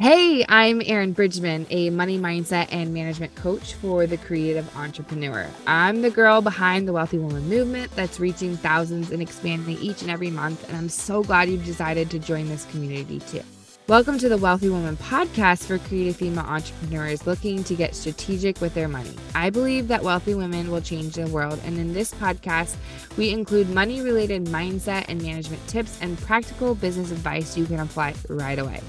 [0.00, 5.46] Hey, I'm Erinn Bridgman, a money mindset and management coach for the creative entrepreneur.
[5.66, 10.10] I'm the girl behind the Wealthy Woman movement that's reaching thousands and expanding each and
[10.10, 13.42] every month, and I'm so glad you've decided to join this community too.
[13.88, 18.72] Welcome to the Wealthy Woman podcast for creative female entrepreneurs looking to get strategic with
[18.72, 19.14] their money.
[19.34, 22.76] I believe that wealthy women will change the world, and in this podcast,
[23.18, 28.14] we include money related mindset and management tips and practical business advice you can apply
[28.30, 28.80] right away.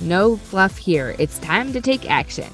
[0.00, 1.16] No fluff here.
[1.18, 2.50] It's time to take action.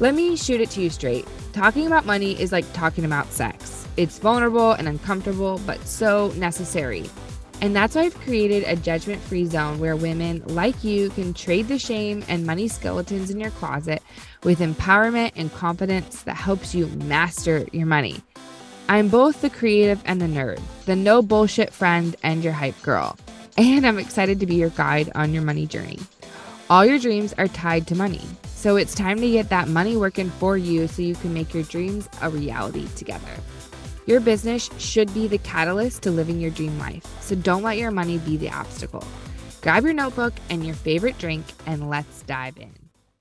[0.00, 1.26] Let me shoot it to you straight.
[1.52, 3.86] Talking about money is like talking about sex.
[3.96, 7.08] It's vulnerable and uncomfortable, but so necessary.
[7.60, 11.68] And that's why I've created a judgment free zone where women like you can trade
[11.68, 14.02] the shame and money skeletons in your closet
[14.42, 18.20] with empowerment and confidence that helps you master your money.
[18.88, 23.16] I'm both the creative and the nerd, the no bullshit friend and your hype girl.
[23.56, 26.00] And I'm excited to be your guide on your money journey.
[26.74, 28.20] All your dreams are tied to money.
[28.46, 31.62] So it's time to get that money working for you so you can make your
[31.62, 33.30] dreams a reality together.
[34.06, 37.04] Your business should be the catalyst to living your dream life.
[37.20, 39.04] So don't let your money be the obstacle.
[39.62, 42.74] Grab your notebook and your favorite drink and let's dive in.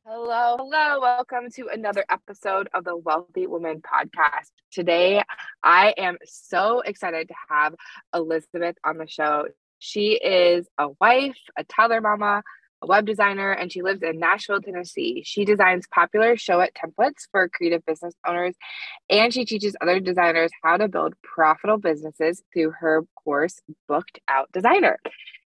[0.03, 0.99] Hello, hello.
[0.99, 4.49] Welcome to another episode of the Wealthy Woman podcast.
[4.71, 5.21] Today,
[5.61, 7.75] I am so excited to have
[8.15, 9.45] Elizabeth on the show.
[9.77, 12.41] She is a wife, a toddler mama,
[12.83, 15.23] a web designer, and she lives in Nashville, Tennessee.
[15.25, 18.55] She designs popular Showit templates for creative business owners,
[19.09, 24.51] and she teaches other designers how to build profitable businesses through her course, Booked Out
[24.51, 24.99] Designer.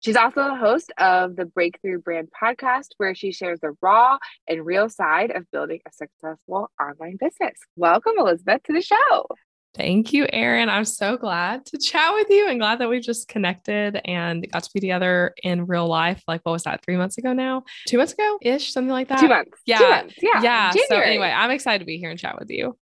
[0.02, 4.66] She's also the host of the Breakthrough Brand podcast, where she shares the raw and
[4.66, 7.58] real side of building a successful online business.
[7.76, 9.28] Welcome, Elizabeth, to the show.
[9.74, 10.68] Thank you, Erinn.
[10.68, 14.64] I'm so glad to chat with you and glad that we've just connected and got
[14.64, 16.22] to be together in real life.
[16.28, 17.64] Like, what was that, three months ago now?
[17.88, 19.20] Two months ago ish, something like that?
[19.20, 19.62] Two months.
[19.66, 19.78] Yeah.
[19.78, 20.16] Two months.
[20.22, 20.42] Yeah.
[20.42, 20.72] Yeah.
[20.72, 20.88] January.
[20.90, 22.78] So, anyway, I'm excited to be here and chat with you.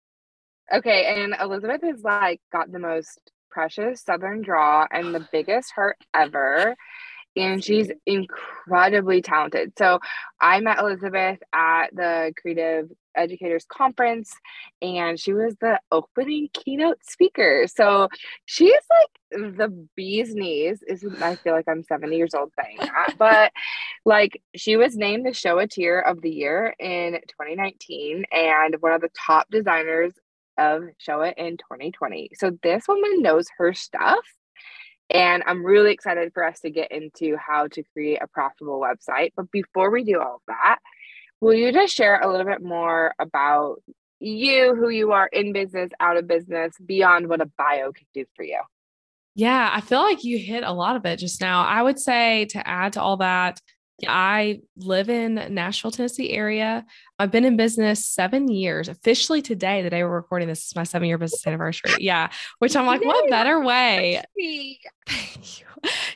[0.72, 1.22] Okay.
[1.22, 3.20] And Elizabeth has like got the most
[3.50, 6.74] precious southern draw and the biggest heart ever
[7.38, 9.72] and she's incredibly talented.
[9.78, 10.00] So
[10.40, 14.32] I met Elizabeth at the Creative Educators Conference,
[14.80, 17.66] and she was the opening keynote speaker.
[17.66, 18.08] So
[18.46, 20.82] she's like the bee's knees.
[20.86, 23.52] Is I feel like I'm 70 years old saying that, but
[24.04, 29.10] like she was named the Showiteer of the Year in 2019 and one of the
[29.26, 30.12] top designers
[30.56, 32.30] of Showit in 2020.
[32.34, 34.24] So this woman knows her stuff
[35.10, 39.32] and I'm really excited for us to get into how to create a profitable website.
[39.36, 40.78] But before we do all that,
[41.40, 43.82] will you just share a little bit more about
[44.20, 48.24] you, who you are in business, out of business, beyond what a bio can do
[48.34, 48.60] for you?
[49.34, 51.64] Yeah, I feel like you hit a lot of it just now.
[51.64, 53.60] I would say to add to all that,
[54.06, 56.84] I live in Nashville, Tennessee area.
[57.18, 58.88] I've been in business seven years.
[58.88, 61.92] Officially today, the day we're recording this is my seven year business anniversary.
[62.00, 62.30] Yeah.
[62.58, 64.22] Which I'm like, what better way?
[65.08, 65.66] Thank you.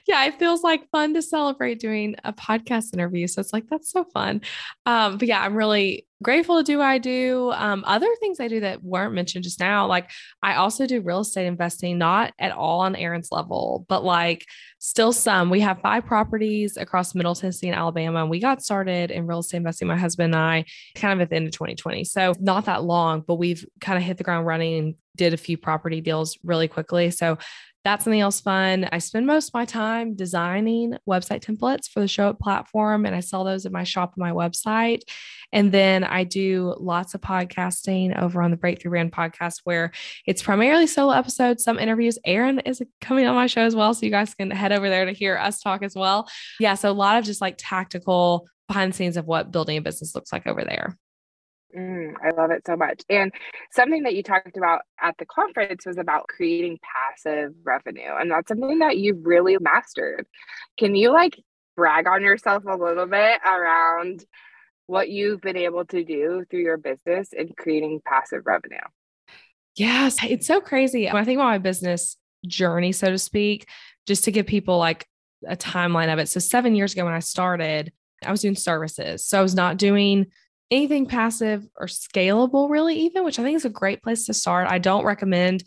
[0.06, 3.26] Yeah, it feels like fun to celebrate doing a podcast interview.
[3.26, 4.42] So it's like, that's so fun.
[4.86, 7.52] Um, but yeah, I'm really grateful to do what I do.
[7.52, 10.10] Um, other things I do that weren't mentioned just now, like
[10.42, 14.46] I also do real estate investing, not at all on Erinn's level, but like
[14.78, 15.50] still some.
[15.50, 18.20] We have five properties across Middle Tennessee and Alabama.
[18.20, 20.64] And we got started in real estate investing, my husband and I,
[20.94, 22.04] kind of at the end of 2020.
[22.04, 25.38] So not that long, but we've kind of hit the ground running and did a
[25.38, 27.10] few property deals really quickly.
[27.10, 27.38] So
[27.84, 28.88] that's something else fun.
[28.92, 33.20] I spend most of my time designing website templates for the Showit platform, and I
[33.20, 35.00] sell those at my shop on my website.
[35.52, 39.90] And then I do lots of podcasting over on the Breakthrough Brand podcast, where
[40.26, 42.18] it's primarily solo episodes, some interviews.
[42.26, 43.92] Erinn is coming on my show as well.
[43.94, 46.28] So you guys can head over there to hear us talk as well.
[46.60, 46.74] Yeah.
[46.74, 50.14] So a lot of just like tactical behind the scenes of what building a business
[50.14, 50.98] looks like over there.
[51.76, 53.02] Mm, I love it so much.
[53.08, 53.32] And
[53.70, 58.14] something that you talked about at the conference was about creating passive revenue.
[58.18, 60.26] And that's something that you've really mastered.
[60.78, 61.38] Can you like
[61.76, 64.24] brag on yourself a little bit around
[64.86, 68.76] what you've been able to do through your business in creating passive revenue?
[69.76, 71.06] Yes, it's so crazy.
[71.06, 72.16] When I think about my business
[72.46, 73.68] journey, so to speak,
[74.06, 75.06] just to give people like
[75.46, 76.28] a timeline of it.
[76.28, 77.92] So, seven years ago when I started,
[78.24, 79.24] I was doing services.
[79.26, 80.26] So, I was not doing
[80.70, 84.68] anything passive or scalable, really, even, which I think is a great place to start.
[84.68, 85.64] I don't recommend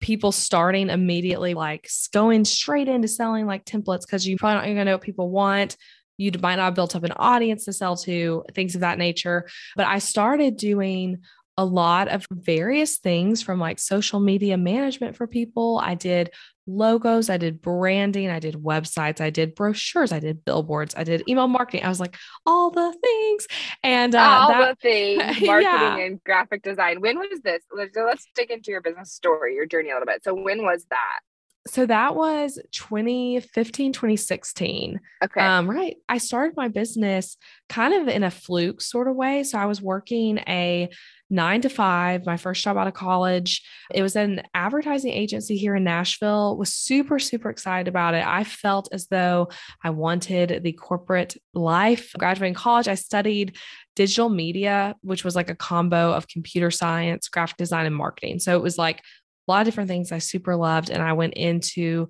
[0.00, 4.76] people starting immediately, like going straight into selling like templates, because you probably not going
[4.76, 5.76] to know what people want.
[6.18, 9.48] You might not have built up an audience to sell to, things of that nature.
[9.74, 11.18] But I started doing
[11.56, 15.80] a lot of various things from like social media management for people.
[15.82, 16.30] I did
[16.66, 21.22] logos, I did branding, I did websites, I did brochures, I did billboards, I did
[21.28, 21.84] email marketing.
[21.84, 23.46] I was like, all the things.
[23.82, 25.98] And uh, all that, the things, marketing yeah.
[25.98, 27.00] and graphic design.
[27.00, 27.62] When was this?
[27.76, 30.24] Let's, let's dig into your business story, your journey a little bit.
[30.24, 31.20] So, when was that?
[31.66, 35.00] So that was 2015, 2016.
[35.24, 35.40] Okay.
[35.40, 35.96] Um, right.
[36.10, 37.38] I started my business
[37.70, 39.44] kind of in a fluke sort of way.
[39.44, 40.90] So I was working a
[41.30, 43.62] nine to five, my first job out of college.
[43.92, 46.58] It was an advertising agency here in Nashville.
[46.58, 48.26] Was super, super excited about it.
[48.26, 49.48] I felt as though
[49.82, 52.12] I wanted the corporate life.
[52.18, 53.56] Graduating college, I studied
[53.96, 58.38] digital media, which was like a combo of computer science, graphic design, and marketing.
[58.38, 59.02] So it was like
[59.46, 60.90] a lot of different things I super loved.
[60.90, 62.08] And I went into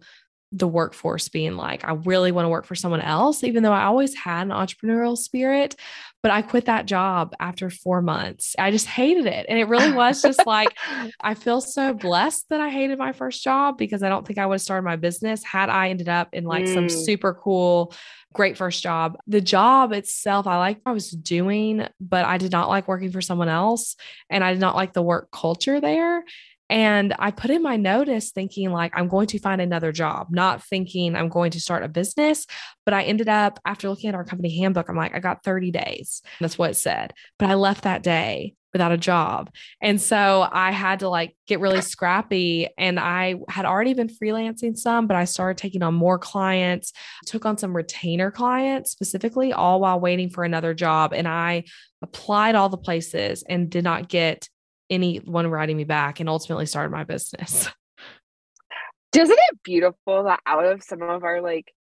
[0.55, 3.85] the workforce being like, I really want to work for someone else, even though I
[3.85, 5.75] always had an entrepreneurial spirit.
[6.23, 8.55] But I quit that job after four months.
[8.59, 9.47] I just hated it.
[9.49, 10.69] And it really was just like,
[11.21, 14.47] I feel so blessed that I hated my first job because I don't think I
[14.47, 16.73] would have started my business had I ended up in like mm.
[16.73, 17.93] some super cool,
[18.33, 19.19] great first job.
[19.27, 23.11] The job itself, I liked what I was doing, but I did not like working
[23.11, 23.97] for someone else.
[24.31, 26.25] And I did not like the work culture there.
[26.71, 30.63] And I put in my notice thinking, like, I'm going to find another job, not
[30.65, 32.47] thinking I'm going to start a business.
[32.85, 35.71] But I ended up, after looking at our company handbook, I'm like, I got 30
[35.71, 36.23] days.
[36.41, 37.13] That's what it said.
[37.39, 39.51] But I left that day without a job.
[39.81, 42.69] And so I had to like get really scrappy.
[42.77, 46.93] And I had already been freelancing some, but I started taking on more clients,
[47.25, 51.15] took on some retainer clients specifically, all while waiting for another job.
[51.15, 51.65] And I
[52.03, 54.49] applied all the places and did not get
[54.95, 57.69] anyone writing me back and ultimately started my business.
[59.17, 61.73] Isn't it beautiful that out of some of our like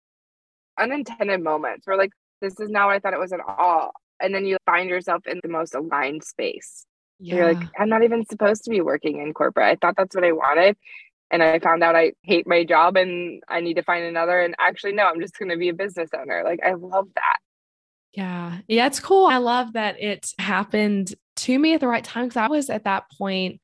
[0.78, 3.92] unintended moments, we're like, this is not what I thought it was at all.
[4.20, 6.84] And then you find yourself in the most aligned space.
[7.18, 7.36] Yeah.
[7.36, 9.66] You're like, I'm not even supposed to be working in corporate.
[9.66, 10.76] I thought that's what I wanted.
[11.30, 14.40] And I found out I hate my job and I need to find another.
[14.40, 16.42] And actually, no, I'm just going to be a business owner.
[16.44, 17.38] Like, I love that.
[18.12, 18.58] Yeah.
[18.68, 18.86] Yeah.
[18.86, 19.26] It's cool.
[19.26, 22.84] I love that it happened to me at the right time because I was at
[22.84, 23.60] that point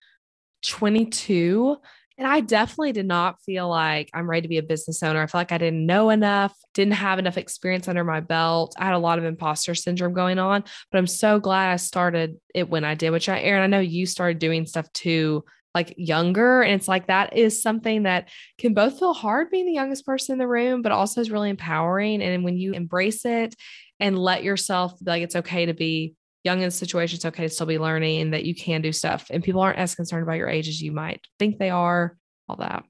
[0.64, 1.76] 22
[2.18, 5.22] and I definitely did not feel like I'm ready to be a business owner.
[5.22, 8.74] I felt like I didn't know enough, didn't have enough experience under my belt.
[8.76, 12.36] I had a lot of imposter syndrome going on, but I'm so glad I started
[12.56, 15.44] it when I did, which I, Erinn, I know you started doing stuff too,
[15.76, 16.62] like younger.
[16.62, 20.32] And it's like that is something that can both feel hard being the youngest person
[20.32, 22.20] in the room, but also is really empowering.
[22.20, 23.54] And when you embrace it
[24.00, 26.14] and let yourself like it's okay to be
[26.44, 28.92] young in the situation, it's okay to still be learning and that you can do
[28.92, 29.26] stuff.
[29.30, 32.16] And people aren't as concerned about your age as you might think they are,
[32.48, 32.84] all that.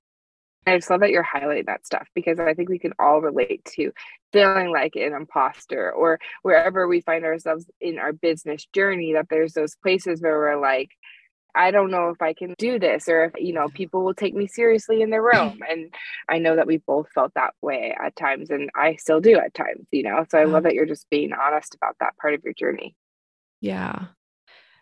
[0.66, 3.64] I just love that you're highlighting that stuff because I think we can all relate
[3.76, 3.90] to
[4.32, 9.54] feeling like an imposter or wherever we find ourselves in our business journey, that there's
[9.54, 10.90] those places where we're like,
[11.54, 14.34] I don't know if I can do this or if, you know, people will take
[14.34, 15.60] me seriously in the room.
[15.68, 15.92] And
[16.28, 19.54] I know that we both felt that way at times and I still do at
[19.54, 20.26] times, you know.
[20.30, 22.94] So I love that you're just being honest about that part of your journey.
[23.60, 24.06] Yeah.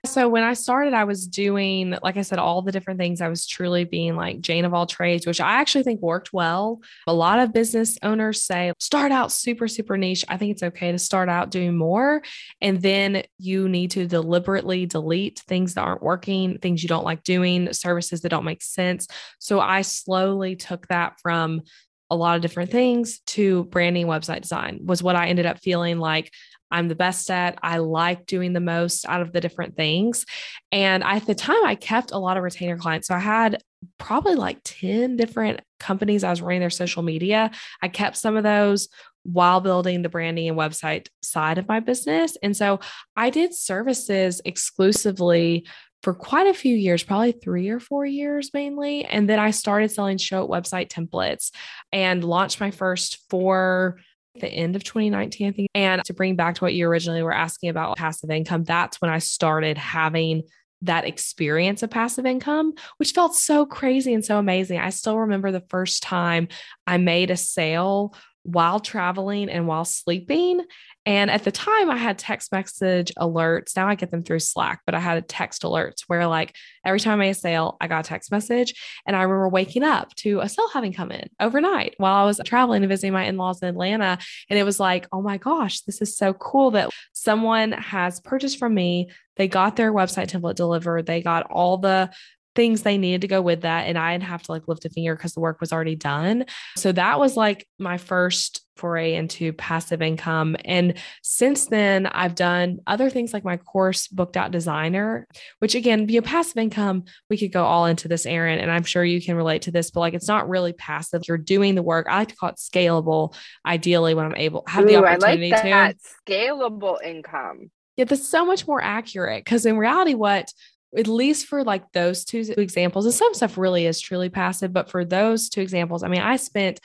[0.07, 3.21] So when I started, I was doing, like I said, all the different things.
[3.21, 6.81] I was truly being like Jane of all trades, which I actually think worked well.
[7.07, 10.25] A lot of business owners say start out super, super niche.
[10.29, 12.23] I think it's okay to start out doing more.
[12.61, 17.25] And then you need to deliberately delete things that aren't working, things you don't like
[17.25, 19.09] doing, services that don't make sense.
[19.39, 21.63] So I slowly took that from
[22.09, 25.99] a lot of different things to branding website design was what I ended up feeling
[25.99, 26.33] like
[26.71, 27.59] I'm the best at.
[27.63, 30.25] I like doing the most out of the different things.
[30.73, 33.09] And at the time, I kept a lot of retainer clients.
[33.09, 33.63] So I had
[33.99, 37.51] probably like 10 different companies I was running their social media.
[37.83, 38.89] I kept some of those
[39.23, 42.37] while building the branding and website side of my business.
[42.43, 42.81] And so
[43.17, 45.67] I did services exclusively
[46.03, 49.05] for quite a few years, probably three or four years mainly.
[49.05, 51.51] And then I started selling Showit website templates
[51.91, 53.99] and launched my first four
[54.41, 55.69] the end of 2019, I think.
[55.75, 59.11] And to bring back to what you originally were asking about passive income, that's when
[59.11, 60.43] I started having
[60.83, 64.79] that experience of passive income, which felt so crazy and so amazing.
[64.79, 66.49] I still remember the first time
[66.87, 68.15] I made a sale
[68.47, 70.61] while traveling and while sleeping.
[71.05, 73.77] And at the time, I had text message alerts.
[73.77, 77.21] Now I get them through Slack, but I had text alerts where, like, every time
[77.21, 78.75] I sale, I got a text message.
[79.07, 82.41] And I remember waking up to a sale having come in overnight while I was
[82.45, 84.19] traveling and visiting my in laws in Atlanta.
[84.51, 88.59] And it was like, oh my gosh, this is so cool that someone has purchased
[88.59, 89.11] from me.
[89.37, 92.11] They got their website template delivered, they got all the
[92.57, 93.87] things they needed to go with that.
[93.87, 96.47] And I didn't have to like lift a finger because the work was already done.
[96.77, 100.57] So that was like my first foray into passive income.
[100.65, 105.27] And since then, I've done other things like my course, Booked Out Designer,
[105.61, 108.85] which again, you know, passive income, we could go all into this, Erinn, and I'm
[108.85, 111.23] sure you can relate to this, but like it's not really passive.
[111.27, 112.07] You're doing the work.
[112.11, 113.35] I like to call it scalable,
[113.65, 115.97] ideally, when I'm able have Ooh, the opportunity I like that.
[115.99, 116.33] to.
[116.33, 117.71] Scalable income.
[117.97, 120.53] Yeah, that's so much more accurate because in reality, what
[120.97, 124.91] at least for like those two examples, and some stuff really is truly passive, but
[124.91, 126.81] for those two examples, I mean, I spent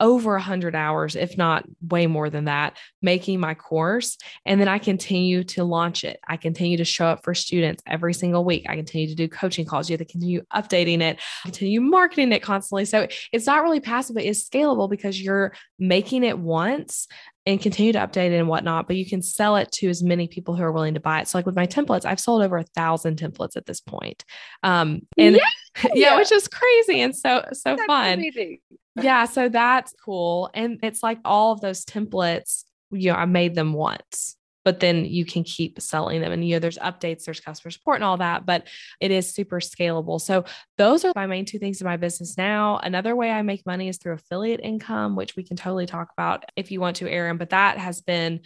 [0.00, 4.18] over 100 hours, if not way more than that, making my course.
[4.44, 6.20] And then I continue to launch it.
[6.26, 8.66] I continue to show up for students every single week.
[8.68, 9.88] I continue to do coaching calls.
[9.88, 12.84] You have to continue updating it, continue marketing it constantly.
[12.84, 17.08] So it's not really passive, but it's scalable because you're making it once
[17.46, 20.26] and continue to update it and whatnot, but you can sell it to as many
[20.26, 21.28] people who are willing to buy it.
[21.28, 24.24] So, like with my templates, I've sold over a thousand templates at this point.
[24.64, 25.36] Um, and
[25.84, 28.14] yeah, yeah, which is crazy and so so that's fun.
[28.14, 28.58] Amazing.
[29.00, 30.50] Yeah, so that's cool.
[30.54, 34.36] And it's like all of those templates, you know, I made them once
[34.66, 36.32] but then you can keep selling them.
[36.32, 38.66] And, you know, there's updates, there's customer support and all that, but
[39.00, 40.20] it is super scalable.
[40.20, 40.44] So
[40.76, 42.78] those are my main two things in my business now.
[42.78, 46.46] Another way I make money is through affiliate income, which we can totally talk about
[46.56, 48.40] if you want to, Erinn, but that has been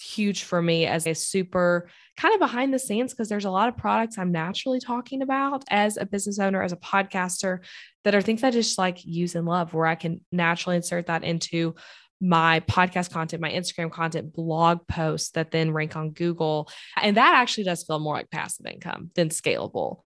[0.00, 3.68] huge for me as a super kind of behind the scenes because there's a lot
[3.68, 7.58] of products I'm naturally talking about as a business owner, as a podcaster
[8.04, 11.24] that are things I just like use and love where I can naturally insert that
[11.24, 11.74] into
[12.20, 16.70] my podcast content, my Instagram content, blog posts that then rank on Google.
[17.00, 20.02] And that actually does feel more like passive income than scalable.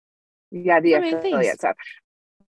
[0.50, 1.76] Yeah, the affiliate stuff.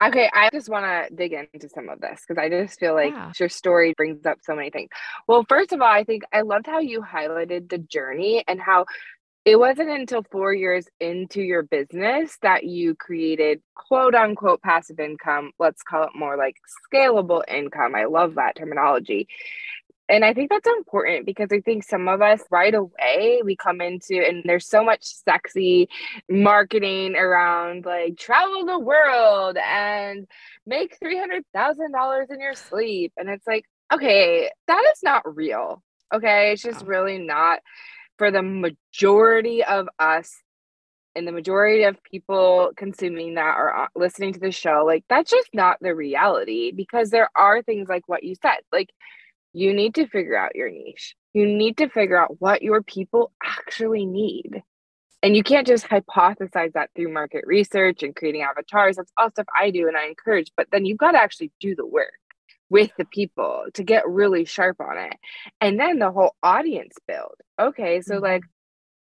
[0.04, 3.12] Okay, I just want to dig into some of this because I just feel like
[3.12, 3.32] yeah.
[3.40, 4.90] your story brings up so many things.
[5.26, 8.84] Well, first of all, I think I loved how you highlighted the journey and how
[9.46, 15.52] it wasn't until four years into your business that you created quote unquote passive income.
[15.58, 16.56] Let's call it more like
[16.92, 17.94] scalable income.
[17.94, 19.28] I love that terminology.
[20.08, 23.80] And I think that's important because I think some of us right away we come
[23.80, 25.88] into, and there's so much sexy
[26.28, 30.26] marketing around like travel the world and
[30.64, 33.12] make $300,000 in your sleep.
[33.16, 35.82] And it's like, okay, that is not real.
[36.14, 36.52] Okay.
[36.52, 37.58] It's just really not
[38.16, 40.36] for the majority of us
[41.16, 45.30] and the majority of people consuming that or uh, listening to the show, like that's
[45.30, 48.58] just not the reality because there are things like what you said.
[48.70, 48.90] Like
[49.56, 51.16] you need to figure out your niche.
[51.32, 54.62] You need to figure out what your people actually need.
[55.22, 58.96] And you can't just hypothesize that through market research and creating avatars.
[58.96, 61.74] That's all stuff I do and I encourage, but then you've got to actually do
[61.74, 62.12] the work
[62.68, 65.14] with the people to get really sharp on it.
[65.62, 67.36] And then the whole audience build.
[67.58, 68.24] Okay, so mm-hmm.
[68.24, 68.42] like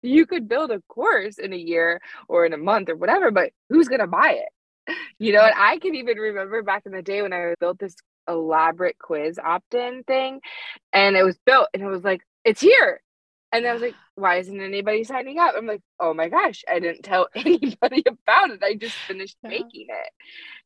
[0.02, 3.50] you could build a course in a year or in a month or whatever, but
[3.68, 4.94] who's going to buy it?
[5.18, 7.96] You know, and I can even remember back in the day when I built this
[8.28, 10.40] elaborate quiz opt in thing
[10.92, 13.02] and it was built and it was like, it's here.
[13.52, 15.54] And I was like, why isn't anybody signing up?
[15.56, 18.62] I'm like, oh my gosh, I didn't tell anybody about it.
[18.64, 19.50] I just finished yeah.
[19.50, 20.08] making it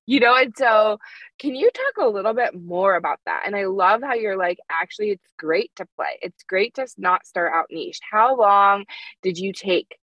[0.07, 0.99] you know and so
[1.39, 4.59] can you talk a little bit more about that and i love how you're like
[4.71, 8.85] actually it's great to play it's great to not start out niche how long
[9.23, 9.97] did you take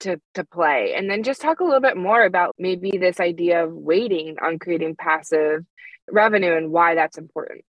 [0.00, 3.64] to to play and then just talk a little bit more about maybe this idea
[3.64, 5.64] of waiting on creating passive
[6.10, 7.64] revenue and why that's important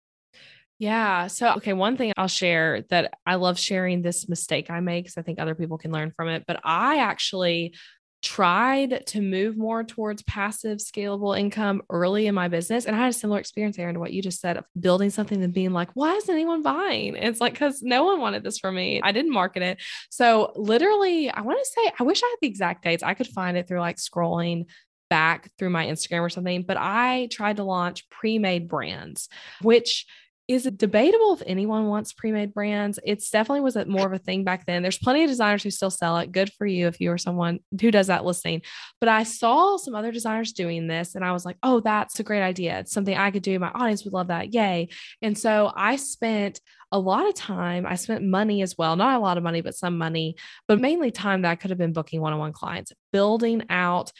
[0.78, 1.28] yeah.
[1.28, 5.16] So, okay, one thing I'll share that I love sharing this mistake I make because
[5.16, 6.42] I think other people can learn from it.
[6.44, 7.74] But I actually
[8.22, 13.10] tried to move more towards passive scalable income early in my business and i had
[13.10, 15.90] a similar experience erinn to what you just said of building something and being like
[15.94, 19.32] why isn't anyone buying it's like because no one wanted this for me i didn't
[19.32, 23.02] market it so literally i want to say i wish i had the exact dates
[23.02, 24.66] i could find it through like scrolling
[25.12, 29.28] back through my instagram or something but i tried to launch pre-made brands
[29.60, 30.06] which
[30.48, 32.98] is it debatable if anyone wants pre-made brands?
[33.04, 34.82] It's definitely was a, more of a thing back then.
[34.82, 36.32] There's plenty of designers who still sell it.
[36.32, 38.62] Good for you if you are someone who does that listening.
[39.00, 42.24] But I saw some other designers doing this and I was like, oh, that's a
[42.24, 42.80] great idea.
[42.80, 43.58] It's something I could do.
[43.58, 44.52] My audience would love that.
[44.52, 44.88] Yay.
[45.22, 47.86] And so I spent a lot of time.
[47.86, 50.36] I spent money as well, not a lot of money, but some money,
[50.68, 54.12] but mainly time that I could have been booking one on one clients, building out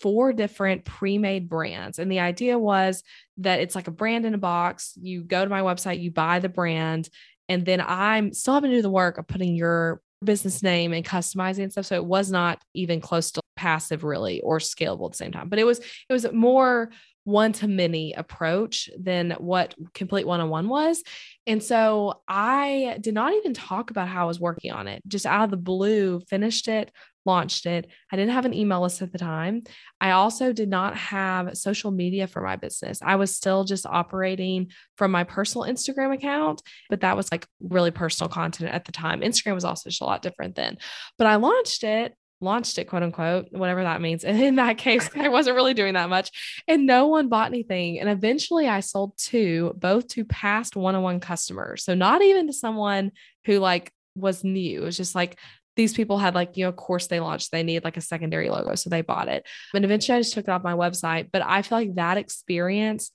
[0.00, 1.98] four different pre made brands.
[1.98, 3.02] And the idea was
[3.38, 4.92] that it's like a brand in a box.
[5.00, 7.08] You go to my website, you buy the brand,
[7.48, 11.04] and then I'm still having to do the work of putting your business name and
[11.04, 11.86] customizing and stuff.
[11.86, 15.48] So it was not even close to passive really or scalable at the same time.
[15.48, 16.90] But it was it was more
[17.24, 21.02] one to many approach than what complete one on one was.
[21.46, 25.26] And so I did not even talk about how I was working on it, just
[25.26, 26.90] out of the blue, finished it,
[27.24, 27.88] launched it.
[28.10, 29.62] I didn't have an email list at the time.
[30.00, 33.00] I also did not have social media for my business.
[33.02, 37.90] I was still just operating from my personal Instagram account, but that was like really
[37.90, 39.20] personal content at the time.
[39.20, 40.78] Instagram was also just a lot different then.
[41.18, 44.24] But I launched it launched it, quote unquote, whatever that means.
[44.24, 46.30] And in that case, I wasn't really doing that much
[46.66, 48.00] and no one bought anything.
[48.00, 51.84] And eventually I sold two, both to past one on one customers.
[51.84, 53.12] So not even to someone
[53.44, 54.82] who like was new.
[54.82, 55.38] It was just like
[55.80, 58.50] these people had like, you know, of course they launched, they need like a secondary
[58.50, 58.74] logo.
[58.74, 59.46] So they bought it.
[59.74, 61.30] And eventually I just took it off my website.
[61.32, 63.10] But I feel like that experience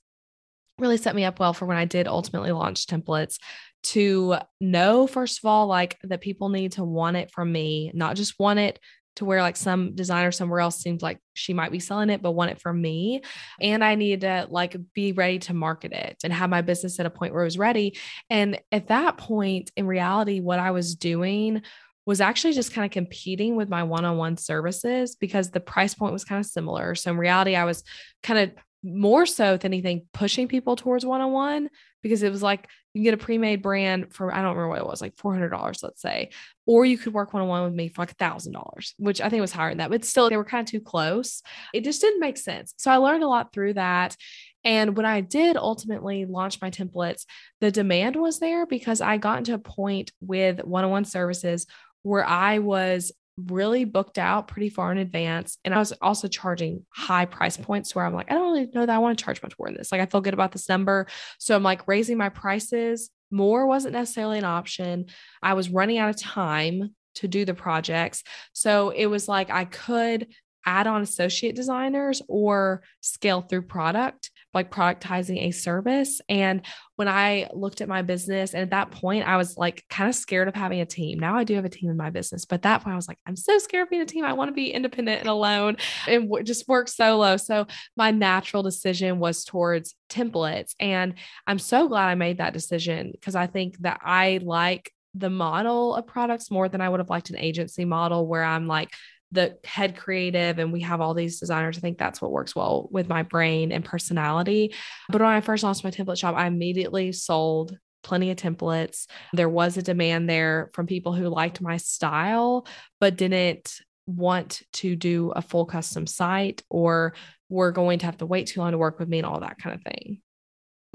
[0.78, 3.38] really set me up well for when I did ultimately launch templates
[3.84, 8.16] to know, first of all, like that people need to want it from me, not
[8.16, 8.80] just want it
[9.16, 12.32] to where like some designer somewhere else seems like she might be selling it but
[12.32, 13.22] want it from me
[13.60, 17.06] and i needed to like be ready to market it and have my business at
[17.06, 17.96] a point where it was ready
[18.30, 21.62] and at that point in reality what i was doing
[22.06, 26.24] was actually just kind of competing with my one-on-one services because the price point was
[26.24, 27.82] kind of similar so in reality i was
[28.22, 28.50] kind of
[28.82, 31.68] more so than anything pushing people towards one-on-one
[32.02, 34.86] because it was like you get a pre-made brand for I don't remember what it
[34.86, 36.30] was, like $400, let's say,
[36.64, 39.70] or you could work one-on-one with me for like $1,000, which I think was higher
[39.70, 41.42] than that, but still they were kind of too close.
[41.74, 42.74] It just didn't make sense.
[42.78, 44.16] So I learned a lot through that.
[44.64, 47.24] And when I did ultimately launch my templates,
[47.60, 51.66] the demand was there because I got into a point with one-on-one services
[52.06, 55.58] where I was really booked out pretty far in advance.
[55.64, 58.86] And I was also charging high price points where I'm like, I don't really know
[58.86, 59.90] that I want to charge much more than this.
[59.90, 61.08] Like, I feel good about this number.
[61.38, 63.10] So I'm like raising my prices.
[63.32, 65.06] More wasn't necessarily an option.
[65.42, 68.22] I was running out of time to do the projects.
[68.52, 70.28] So it was like I could
[70.64, 76.20] add on associate designers or scale through product like productizing a service.
[76.28, 76.62] And
[76.96, 80.16] when I looked at my business, and at that point, I was like kind of
[80.16, 81.20] scared of having a team.
[81.20, 83.18] Now I do have a team in my business, but that point, I was like,
[83.26, 84.24] I'm so scared of being a team.
[84.24, 85.76] I want to be independent and alone
[86.08, 87.36] and w- just work solo.
[87.36, 90.74] So my natural decision was towards templates.
[90.80, 91.14] And
[91.46, 95.94] I'm so glad I made that decision because I think that I like the model
[95.94, 98.90] of products more than I would have liked an agency model where I'm like,
[99.32, 101.76] the head creative and we have all these designers.
[101.76, 104.74] I think that's what works well with my brain and personality.
[105.08, 109.06] But when I first launched my template shop, I immediately sold plenty of templates.
[109.32, 112.66] There was a demand there from people who liked my style,
[113.00, 117.14] but didn't want to do a full custom site or
[117.48, 119.58] were going to have to wait too long to work with me and all that
[119.58, 120.20] kind of thing.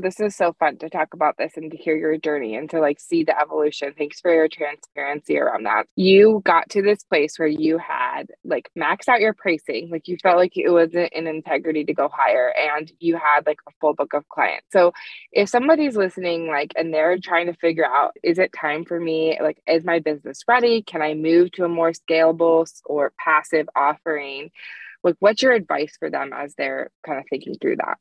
[0.02, 2.80] This is so fun to talk about this and to hear your journey and to
[2.80, 3.94] like see the evolution.
[3.96, 5.86] Thanks for your transparency around that.
[5.96, 10.18] You got to this place where you had like maxed out your pricing, like you
[10.22, 13.94] felt like it wasn't an integrity to go higher and you had like a full
[13.94, 14.68] book of clients.
[14.72, 14.92] So
[15.32, 19.38] if somebody's listening, like, and they're trying to figure out, is it time for me?
[19.42, 20.82] Like, is my business ready?
[20.82, 24.50] Can I move to a more scalable or passive offering?
[25.04, 27.98] Like, what's your advice for them as they're kind of thinking through that?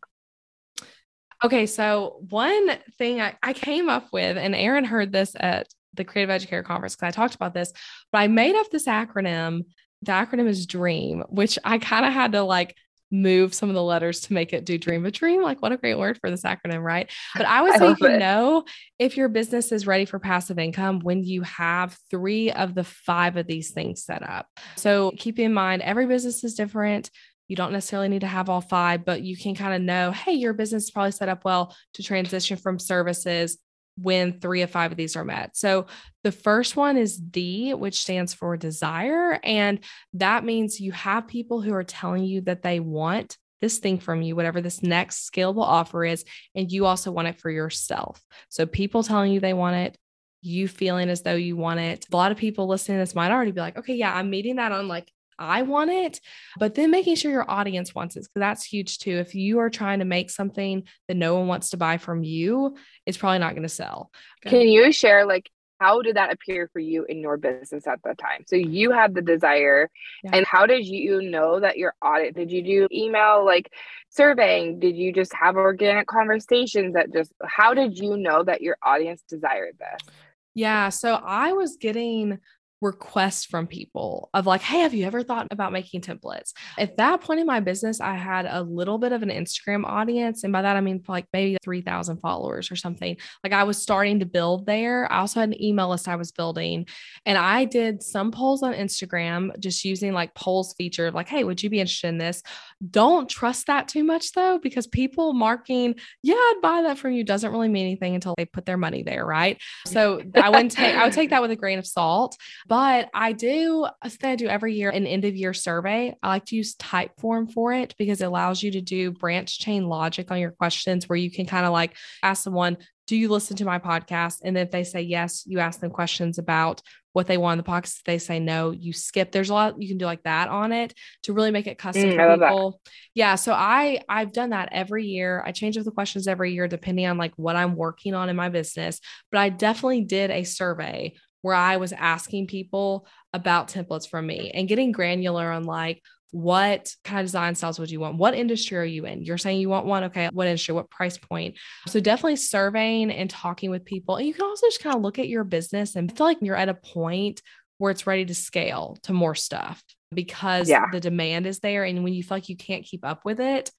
[1.42, 6.04] Okay, so one thing I, I came up with, and Erinn heard this at the
[6.04, 7.72] Creative Educator Conference because I talked about this,
[8.12, 9.64] but I made up this acronym.
[10.02, 12.76] The acronym is DREAM, which I kind of had to like
[13.10, 15.42] move some of the letters to make it do dream a dream.
[15.42, 17.10] Like, what a great word for this acronym, right?
[17.36, 18.64] But I would say you know
[18.98, 23.36] if your business is ready for passive income when you have three of the five
[23.36, 24.46] of these things set up.
[24.76, 27.10] So keep in mind, every business is different.
[27.50, 30.34] You don't necessarily need to have all five, but you can kind of know, hey,
[30.34, 33.58] your business is probably set up well to transition from services
[33.96, 35.56] when three of five of these are met.
[35.56, 35.86] So
[36.22, 39.40] the first one is D, which stands for desire.
[39.42, 39.80] And
[40.14, 44.22] that means you have people who are telling you that they want this thing from
[44.22, 48.22] you, whatever this next scalable offer is, and you also want it for yourself.
[48.48, 49.98] So people telling you they want it,
[50.40, 52.06] you feeling as though you want it.
[52.12, 54.56] A lot of people listening to this might already be like, okay, yeah, I'm meeting
[54.56, 55.10] that on like
[55.40, 56.20] I want it,
[56.58, 59.16] but then making sure your audience wants it because that's huge too.
[59.16, 62.76] If you are trying to make something that no one wants to buy from you,
[63.06, 64.10] it's probably not going to sell.
[64.44, 65.50] Can you share like
[65.80, 68.44] how did that appear for you in your business at the time?
[68.46, 69.88] So you had the desire,
[70.22, 70.32] yeah.
[70.34, 72.34] and how did you know that your audit?
[72.34, 73.72] Did you do email like
[74.10, 74.78] surveying?
[74.78, 79.22] Did you just have organic conversations that just how did you know that your audience
[79.26, 80.14] desired this?
[80.54, 82.38] Yeah, so I was getting
[82.80, 86.52] requests from people of like, hey, have you ever thought about making templates?
[86.78, 90.44] At that point in my business, I had a little bit of an Instagram audience.
[90.44, 93.16] And by that, I mean like maybe 3,000 followers or something.
[93.44, 95.10] Like I was starting to build there.
[95.12, 96.86] I also had an email list I was building.
[97.26, 101.62] And I did some polls on Instagram just using like polls feature, like, hey, would
[101.62, 102.42] you be interested in this?
[102.90, 107.24] Don't trust that too much though, because people marking, yeah, I'd buy that from you
[107.24, 109.26] doesn't really mean anything until they put their money there.
[109.26, 109.60] Right.
[109.86, 112.36] So I wouldn't take, I would take that with a grain of salt
[112.70, 113.84] But I do,
[114.22, 116.14] I do every year an end of year survey.
[116.22, 119.88] I like to use Typeform for it because it allows you to do branch chain
[119.88, 122.76] logic on your questions where you can kind of like ask someone,
[123.08, 124.42] do you listen to my podcast?
[124.44, 126.80] And then if they say yes, you ask them questions about
[127.12, 127.96] what they want in the podcast.
[127.96, 129.32] If they say no, you skip.
[129.32, 132.10] There's a lot you can do like that on it to really make it custom
[132.10, 132.80] mm, for people.
[133.14, 133.34] Yeah.
[133.34, 135.42] So I I've done that every year.
[135.44, 138.36] I change up the questions every year depending on like what I'm working on in
[138.36, 139.00] my business.
[139.32, 144.50] But I definitely did a survey where I was asking people about templates from me
[144.52, 148.16] and getting granular on like what kind of design styles would you want?
[148.16, 149.24] What industry are you in?
[149.24, 150.04] You're saying you want one.
[150.04, 150.28] Okay.
[150.32, 150.74] What industry?
[150.74, 151.58] What price point?
[151.88, 154.16] So definitely surveying and talking with people.
[154.16, 156.56] And you can also just kind of look at your business and feel like you're
[156.56, 157.42] at a point
[157.78, 160.86] where it's ready to scale to more stuff because yeah.
[160.92, 161.84] the demand is there.
[161.84, 163.70] And when you feel like you can't keep up with it,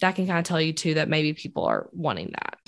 [0.00, 2.58] that can kind of tell you too that maybe people are wanting that.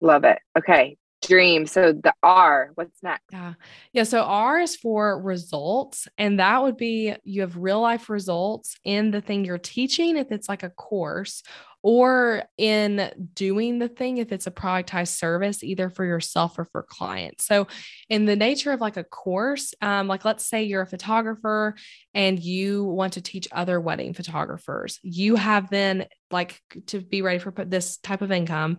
[0.00, 0.38] Love it.
[0.56, 1.66] Okay dream.
[1.66, 3.24] So the R, what's next?
[3.32, 3.54] Yeah.
[3.92, 4.02] Yeah.
[4.04, 6.08] So R is for results.
[6.18, 10.30] And that would be you have real life results in the thing you're teaching, if
[10.30, 11.42] it's like a course,
[11.84, 16.82] or in doing the thing, if it's a productized service, either for yourself or for
[16.82, 17.44] clients.
[17.44, 17.66] So,
[18.08, 21.74] in the nature of like a course, um, like let's say you're a photographer
[22.14, 27.38] and you want to teach other wedding photographers, you have then like to be ready
[27.38, 28.78] for this type of income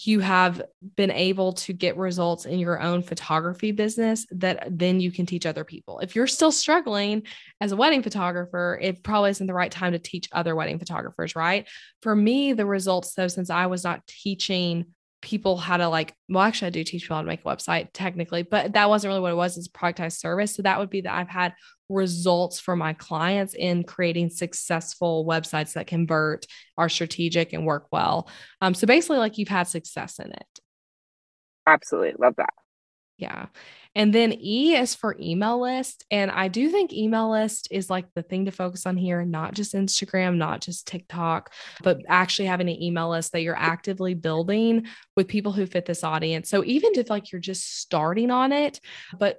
[0.00, 0.62] you have
[0.96, 5.46] been able to get results in your own photography business that then you can teach
[5.46, 6.00] other people.
[6.00, 7.22] If you're still struggling
[7.60, 11.34] as a wedding photographer, it probably isn't the right time to teach other wedding photographers,
[11.34, 11.66] right?
[12.02, 14.86] For me, the results, though, since I was not teaching
[15.22, 17.88] people how to like well actually i do teach people how to make a website
[17.92, 21.00] technically but that wasn't really what it was it's productized service so that would be
[21.00, 21.54] that i've had
[21.88, 26.46] results for my clients in creating successful websites that convert
[26.76, 28.28] are strategic and work well
[28.60, 30.60] um, so basically like you've had success in it
[31.66, 32.54] absolutely love that
[33.18, 33.46] yeah
[33.96, 36.04] and then E is for email list.
[36.10, 39.54] And I do think email list is like the thing to focus on here, not
[39.54, 41.50] just Instagram, not just TikTok,
[41.82, 46.04] but actually having an email list that you're actively building with people who fit this
[46.04, 46.50] audience.
[46.50, 48.80] So even if like you're just starting on it,
[49.18, 49.38] but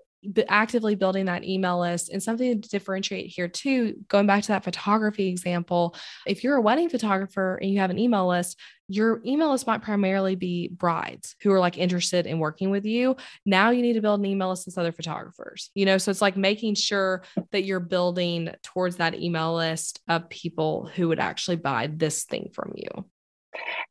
[0.50, 4.64] actively building that email list and something to differentiate here too going back to that
[4.64, 8.58] photography example if you're a wedding photographer and you have an email list
[8.90, 13.18] your email list might primarily be brides who are like interested in working with you.
[13.46, 15.98] Now you need to build an email list with other photographers you know?
[15.98, 21.10] So it's like making sure that you're building towards that email list of people who
[21.10, 23.06] would actually buy this thing from you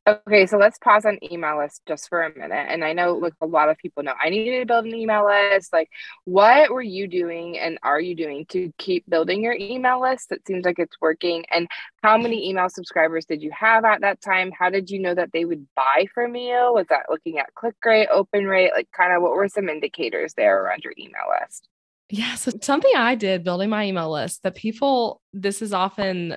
[0.06, 2.66] Okay, so let's pause on email list just for a minute.
[2.68, 5.26] And I know like a lot of people know I needed to build an email
[5.26, 5.72] list.
[5.72, 5.90] Like,
[6.24, 10.30] what were you doing and are you doing to keep building your email list?
[10.30, 11.44] It seems like it's working.
[11.50, 11.66] And
[12.02, 14.52] how many email subscribers did you have at that time?
[14.56, 16.72] How did you know that they would buy from you?
[16.72, 18.70] Was that looking at click rate, open rate?
[18.74, 21.68] Like, kind of what were some indicators there around your email list?
[22.08, 22.36] Yeah.
[22.36, 26.36] So, something I did building my email list that people, this is often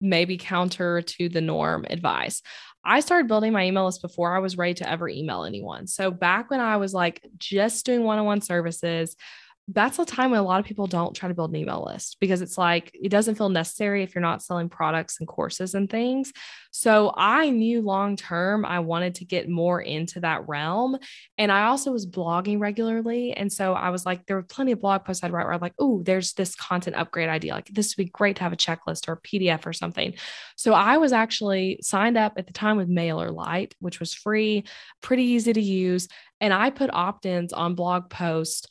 [0.00, 2.42] maybe counter to the norm advice.
[2.84, 5.86] I started building my email list before I was ready to ever email anyone.
[5.88, 9.16] So back when I was like just doing one on one services,
[9.68, 12.18] that's a time when a lot of people don't try to build an email list
[12.20, 15.90] because it's like it doesn't feel necessary if you're not selling products and courses and
[15.90, 16.32] things.
[16.70, 20.98] So I knew long term I wanted to get more into that realm.
[21.36, 23.32] And I also was blogging regularly.
[23.32, 25.60] And so I was like, there were plenty of blog posts I'd write where I'm
[25.60, 27.54] like, oh, there's this content upgrade idea.
[27.54, 30.14] Like this would be great to have a checklist or a PDF or something.
[30.54, 34.64] So I was actually signed up at the time with Mailer MailerLite, which was free,
[35.00, 36.08] pretty easy to use.
[36.40, 38.66] And I put opt ins on blog posts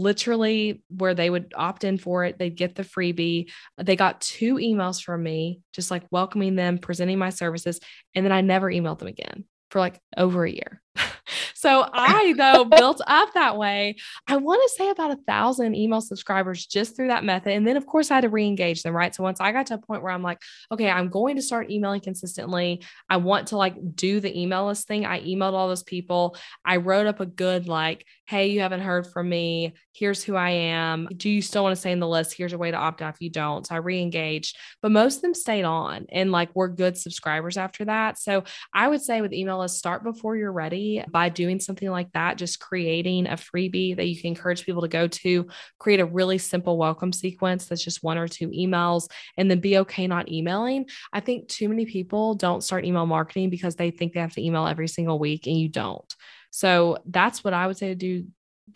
[0.00, 4.54] literally where they would opt in for it they'd get the freebie they got two
[4.54, 7.80] emails from me just like welcoming them presenting my services
[8.14, 10.80] and then i never emailed them again for like over a year
[11.54, 13.96] so I, though, built up that way.
[14.26, 17.52] I want to say about a thousand email subscribers just through that method.
[17.52, 19.14] And then, of course, I had to re engage them, right?
[19.14, 20.38] So once I got to a point where I'm like,
[20.72, 24.86] okay, I'm going to start emailing consistently, I want to like do the email list
[24.86, 25.06] thing.
[25.06, 26.36] I emailed all those people.
[26.64, 29.74] I wrote up a good, like, hey, you haven't heard from me.
[29.92, 31.08] Here's who I am.
[31.16, 32.32] Do you still want to stay in the list?
[32.32, 33.66] Here's a way to opt out if you don't.
[33.66, 37.56] So I re engaged, but most of them stayed on and like we're good subscribers
[37.56, 38.20] after that.
[38.20, 42.12] So I would say with email list, start before you're ready by doing something like
[42.12, 45.48] that, just creating a freebie that you can encourage people to go to,
[45.80, 49.78] create a really simple welcome sequence that's just one or two emails, and then be
[49.78, 50.86] okay not emailing.
[51.12, 54.44] I think too many people don't start email marketing because they think they have to
[54.44, 56.14] email every single week and you don't.
[56.50, 58.26] So that's what I would say to do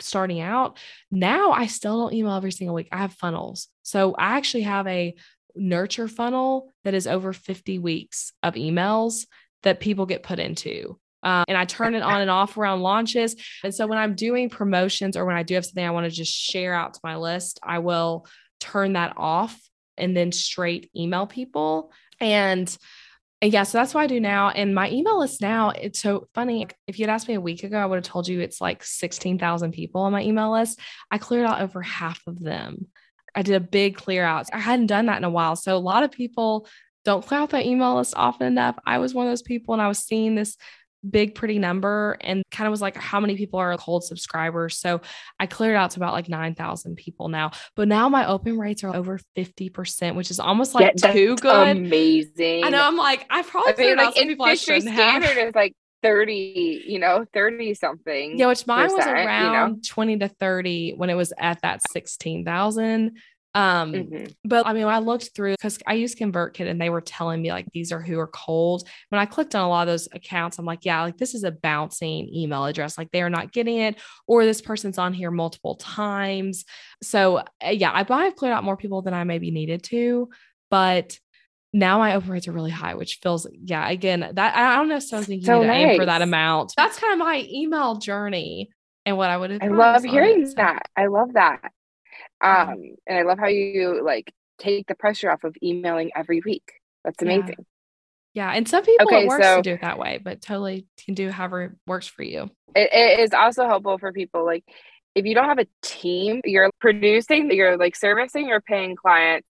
[0.01, 0.79] starting out.
[1.11, 2.89] Now I still don't email every single week.
[2.91, 3.69] I have funnels.
[3.83, 5.15] So I actually have a
[5.55, 9.27] nurture funnel that is over 50 weeks of emails
[9.63, 13.35] that people get put into Um, and I turn it on and off around launches.
[13.63, 16.11] And so when I'm doing promotions or when I do have something I want to
[16.11, 18.27] just share out to my list, I will
[18.61, 19.59] turn that off
[19.97, 21.93] and then straight email people.
[22.21, 22.77] And
[23.53, 24.51] yeah, so that's what I do now.
[24.51, 26.67] And my email list now, it's so funny.
[26.87, 29.73] If you'd asked me a week ago, I would have told you it's like 16,000
[29.73, 30.79] people on my email list.
[31.11, 32.87] I cleared out over half of them.
[33.35, 34.47] I did a big clear out.
[34.53, 35.57] I hadn't done that in a while.
[35.57, 36.69] So a lot of people
[37.05, 38.79] don't clear out their email list often enough.
[38.87, 40.57] I was one of those people and I was seeing this
[41.11, 44.79] big pretty number and kind of was like how many people are cold subscribers?
[44.79, 45.01] So
[45.39, 47.53] i cleared out to about like 9000 people now.
[47.77, 51.77] But now my open rates are over 50% which is almost like yeah, too good.
[51.77, 52.65] Amazing.
[52.65, 55.49] i know i'm like i probably I mean, like, people industry standard have.
[55.49, 59.81] is like 30 you know 30 something yeah which mine was around you know?
[59.87, 63.17] 20 to 30 when it was at that 16000
[63.55, 64.25] um, mm-hmm.
[64.45, 67.41] but I mean, when I looked through because I used ConvertKit and they were telling
[67.41, 68.89] me like these are who are cold.
[69.11, 71.45] When I clicked on a lot of those accounts, I'm like, yeah, like this is
[71.45, 72.99] a bouncing email address.
[72.99, 76.65] Like they are not getting it, or this person's on here multiple times.
[77.03, 80.31] So uh, yeah, I might have cleared out more people than I maybe needed to,
[80.69, 81.19] but
[81.73, 83.89] now my open rates are really high, which feels yeah.
[83.89, 85.91] Again, that I don't know if someone's thinking so to nice.
[85.91, 86.73] aim for that amount.
[86.77, 88.71] That's kind of my email journey
[89.07, 89.63] and what I would have.
[89.63, 90.89] I love hearing that.
[90.97, 91.71] I love that.
[92.45, 92.73] Mm-hmm.
[92.73, 96.73] Um, and I love how you like take the pressure off of emailing every week.
[97.05, 97.57] That's amazing.
[98.35, 98.51] Yeah.
[98.51, 98.57] yeah.
[98.57, 101.15] And some people okay, it works so, to do it that way, but totally can
[101.15, 102.51] do however it works for you.
[102.75, 104.65] It, it is also helpful for people like
[105.15, 109.47] if you don't have a team, you're producing, you're like servicing or paying clients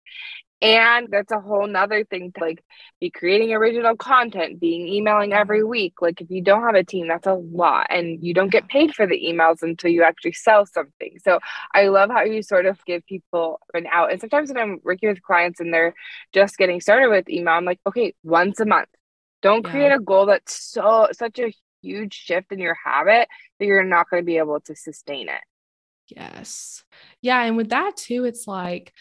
[0.62, 2.64] and that's a whole nother thing to like
[3.00, 5.96] be creating original content being emailing every week.
[6.02, 8.94] Like if you don't have a team that's a lot and you don't get paid
[8.94, 11.18] for the emails until you actually sell something.
[11.24, 11.40] So
[11.74, 15.10] i love how you sort of give people an out and sometimes when i'm working
[15.10, 15.94] with clients and they're
[16.34, 18.90] just getting started with email i'm like okay once a month.
[19.42, 19.72] Don't yeah.
[19.72, 23.28] create a goal that's so such a huge shift in your habit
[23.60, 25.42] that you're not going to be able to sustain it.
[26.08, 26.84] Yes.
[27.22, 28.94] Yeah and with that too it's like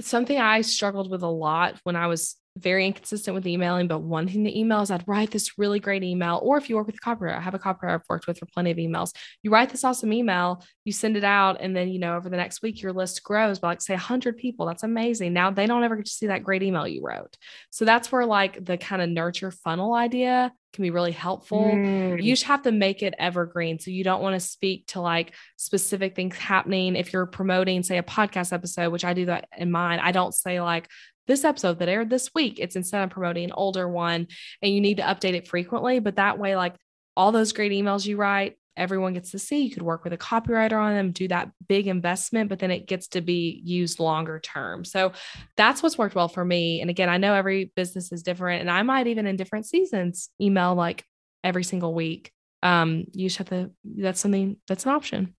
[0.00, 4.42] something I struggled with a lot when I was very inconsistent with emailing, but wanting
[4.42, 6.40] the is I'd write this really great email.
[6.42, 8.46] Or if you work with a copywriter, I have a copywriter I've worked with for
[8.46, 9.14] plenty of emails.
[9.42, 12.36] You write this awesome email, you send it out, and then, you know, over the
[12.36, 14.66] next week, your list grows by like, say, 100 people.
[14.66, 15.32] That's amazing.
[15.32, 17.36] Now they don't ever get to see that great email you wrote.
[17.70, 21.64] So that's where like the kind of nurture funnel idea can be really helpful.
[21.64, 22.22] Mm.
[22.22, 23.78] You just have to make it evergreen.
[23.78, 26.96] So you don't want to speak to like specific things happening.
[26.96, 30.34] If you're promoting, say, a podcast episode, which I do that in mine, I don't
[30.34, 30.88] say like,
[31.26, 32.58] this episode that aired this week.
[32.58, 34.28] It's instead of promoting an older one
[34.62, 35.98] and you need to update it frequently.
[35.98, 36.74] But that way, like
[37.16, 39.62] all those great emails you write, everyone gets to see.
[39.62, 42.86] You could work with a copywriter on them, do that big investment, but then it
[42.86, 44.84] gets to be used longer term.
[44.84, 45.12] So
[45.56, 46.80] that's what's worked well for me.
[46.80, 50.28] And again, I know every business is different, and I might even in different seasons
[50.40, 51.04] email like
[51.42, 52.30] every single week.
[52.62, 55.34] Um, you just have to, that's something that's an option.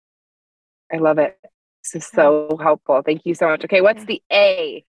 [0.91, 1.37] I love it.
[1.83, 3.01] This is so helpful.
[3.05, 3.63] Thank you so much.
[3.65, 4.83] Okay, what's the A?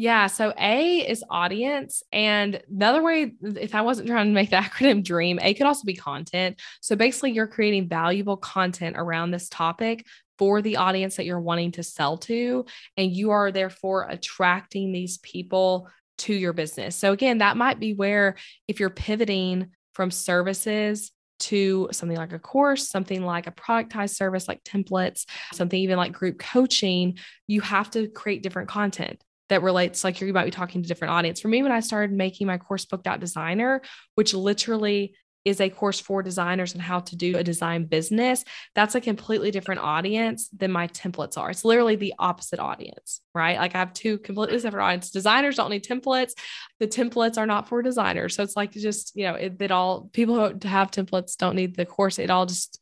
[0.00, 0.28] Yeah.
[0.28, 2.04] So A is audience.
[2.12, 5.84] And another way, if I wasn't trying to make the acronym dream, A could also
[5.84, 6.60] be content.
[6.80, 10.06] So basically, you're creating valuable content around this topic
[10.38, 12.64] for the audience that you're wanting to sell to.
[12.96, 16.94] And you are therefore attracting these people to your business.
[16.94, 18.36] So again, that might be where
[18.68, 24.46] if you're pivoting from services to something like a course, something like a productized service
[24.46, 30.04] like templates, something even like group coaching, you have to create different content that relates
[30.04, 31.40] like you might be talking to different audience.
[31.40, 33.82] For me, when I started making my course booked out designer,
[34.14, 38.94] which literally is a course for designers and how to do a design business, that's
[38.94, 41.50] a completely different audience than my templates are.
[41.50, 43.56] It's literally the opposite audience, right?
[43.56, 45.10] Like I have two completely separate audience.
[45.10, 46.32] Designers don't need templates.
[46.80, 48.34] The templates are not for designers.
[48.34, 51.76] So it's like just, you know, it, it all people who have templates don't need
[51.76, 52.18] the course.
[52.18, 52.80] It all just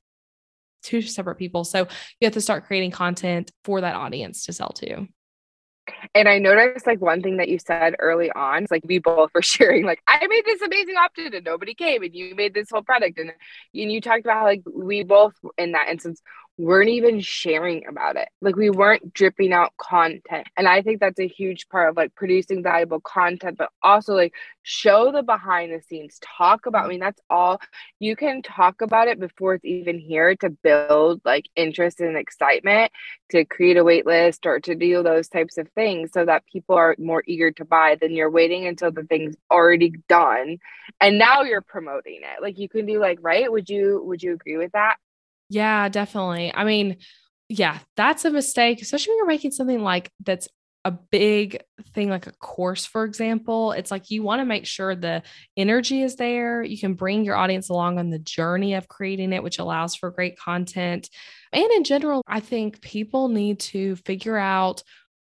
[0.82, 1.64] two separate people.
[1.64, 1.86] So
[2.20, 5.06] you have to start creating content for that audience to sell to.
[6.14, 9.42] And I noticed like one thing that you said early on, like we both were
[9.42, 12.82] sharing, like, I made this amazing opt-in and nobody came, and you made this whole
[12.82, 13.18] product.
[13.18, 16.22] And, and you talked about like we both in that instance
[16.58, 18.28] weren't even sharing about it.
[18.40, 20.46] Like we weren't dripping out content.
[20.56, 24.32] And I think that's a huge part of like producing valuable content, but also like
[24.62, 27.60] show the behind the scenes, talk about, I mean, that's all
[28.00, 32.90] you can talk about it before it's even here to build like interest and excitement,
[33.32, 36.74] to create a wait list or to do those types of things so that people
[36.74, 40.56] are more eager to buy than you're waiting until the thing's already done.
[41.02, 42.40] And now you're promoting it.
[42.40, 43.50] Like you can do like, right?
[43.52, 44.96] Would you, would you agree with that?
[45.48, 46.52] Yeah, definitely.
[46.54, 46.96] I mean,
[47.48, 50.48] yeah, that's a mistake, especially when you're making something like that's
[50.84, 51.60] a big
[51.94, 55.22] thing like a course, for example, it's like you want to make sure the
[55.56, 56.62] energy is there.
[56.62, 60.10] You can bring your audience along on the journey of creating it, which allows for
[60.12, 61.10] great content.
[61.52, 64.82] And in general, I think people need to figure out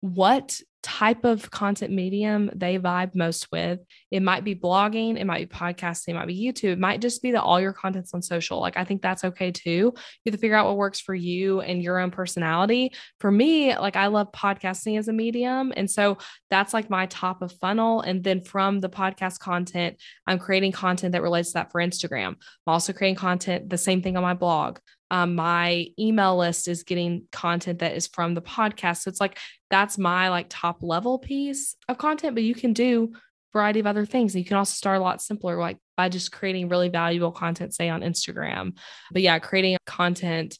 [0.02, 3.80] what type of content medium they vibe most with.
[4.10, 7.22] It might be blogging, it might be podcasting, it might be YouTube, it might just
[7.22, 8.60] be that all your content's on social.
[8.60, 9.70] Like I think that's okay too.
[9.70, 9.94] You
[10.26, 12.92] have to figure out what works for you and your own personality.
[13.20, 15.72] For me, like I love podcasting as a medium.
[15.78, 16.18] And so
[16.50, 18.02] that's like my top of funnel.
[18.02, 22.30] And then from the podcast content, I'm creating content that relates to that for Instagram.
[22.30, 24.80] I'm also creating content, the same thing on my blog
[25.12, 29.04] um, my email list is getting content that is from the podcast.
[29.04, 33.14] So it's like that's my like top level piece of content, but you can do
[33.52, 34.36] variety of other things.
[34.36, 37.74] And You can also start a lot simpler, like by just creating really valuable content,
[37.74, 38.78] say on Instagram.
[39.12, 40.58] But yeah, creating content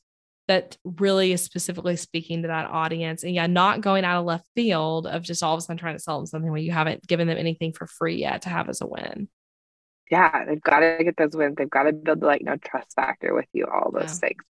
[0.48, 3.24] that really is specifically speaking to that audience.
[3.24, 5.96] And yeah, not going out of left field of just all of a sudden trying
[5.96, 8.68] to sell them something when you haven't given them anything for free yet to have
[8.68, 9.30] as a win
[10.10, 11.56] yeah, they've got to get those wins.
[11.58, 14.30] They've got to build like no trust factor with you, all those yeah.
[14.30, 14.44] things.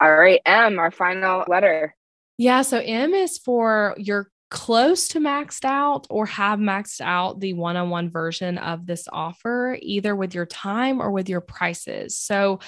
[0.00, 1.94] All right, M, our final letter.
[2.36, 7.52] Yeah, so M is for you're close to maxed out or have maxed out the
[7.52, 12.18] one on one version of this offer, either with your time or with your prices.
[12.18, 12.60] So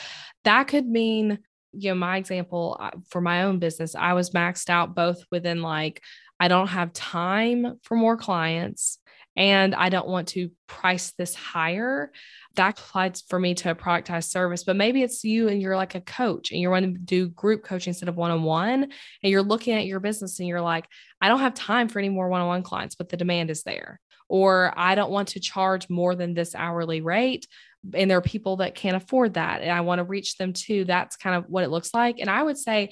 [0.44, 1.38] that could mean,
[1.72, 5.62] you know, my example uh, for my own business, I was maxed out both within
[5.62, 6.03] like,
[6.38, 8.98] I don't have time for more clients
[9.40, 12.12] and I don't want to price this higher.
[12.57, 15.94] That applies for me to a productized service, but maybe it's you and you're like
[15.94, 18.83] a coach and you're wanting to do group coaching instead of one on one.
[18.83, 20.85] And you're looking at your business and you're like,
[21.22, 23.62] I don't have time for any more one on one clients, but the demand is
[23.62, 23.98] there.
[24.29, 27.46] Or I don't want to charge more than this hourly rate.
[27.94, 29.62] And there are people that can't afford that.
[29.62, 30.85] And I want to reach them too.
[30.85, 32.18] That's kind of what it looks like.
[32.20, 32.90] And I would say,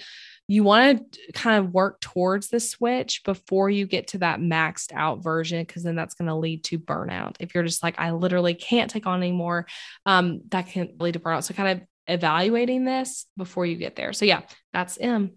[0.51, 4.93] you want to kind of work towards the switch before you get to that maxed
[4.95, 7.37] out version because then that's going to lead to burnout.
[7.39, 9.67] If you're just like i literally can't take on anymore
[10.07, 11.45] um, that can lead to burnout.
[11.45, 14.15] So kind of evaluating this before you get there.
[14.15, 14.41] So yeah
[14.73, 15.33] that's m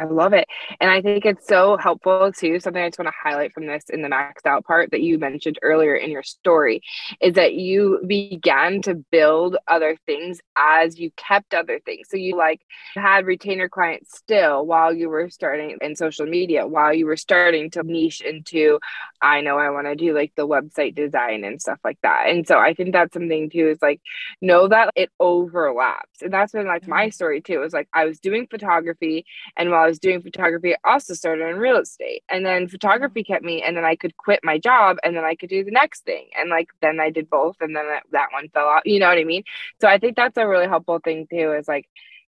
[0.00, 0.48] I love it.
[0.80, 2.58] And I think it's so helpful too.
[2.58, 5.18] Something I just want to highlight from this in the maxed out part that you
[5.18, 6.80] mentioned earlier in your story
[7.20, 12.08] is that you began to build other things as you kept other things.
[12.08, 12.62] So you like
[12.94, 17.70] had retainer clients still while you were starting in social media, while you were starting
[17.72, 18.78] to niche into,
[19.20, 22.28] I know I want to do like the website design and stuff like that.
[22.28, 24.00] And so I think that's something too is like
[24.40, 26.22] know that it overlaps.
[26.22, 27.10] And that's been like my mm-hmm.
[27.10, 27.54] story too.
[27.54, 31.46] It was like I was doing photography and while was doing photography, I also started
[31.48, 32.22] in real estate.
[32.30, 35.34] And then photography kept me, and then I could quit my job and then I
[35.34, 36.28] could do the next thing.
[36.38, 38.86] And like then I did both, and then that, that one fell out.
[38.86, 39.44] You know what I mean?
[39.80, 41.88] So I think that's a really helpful thing too, is like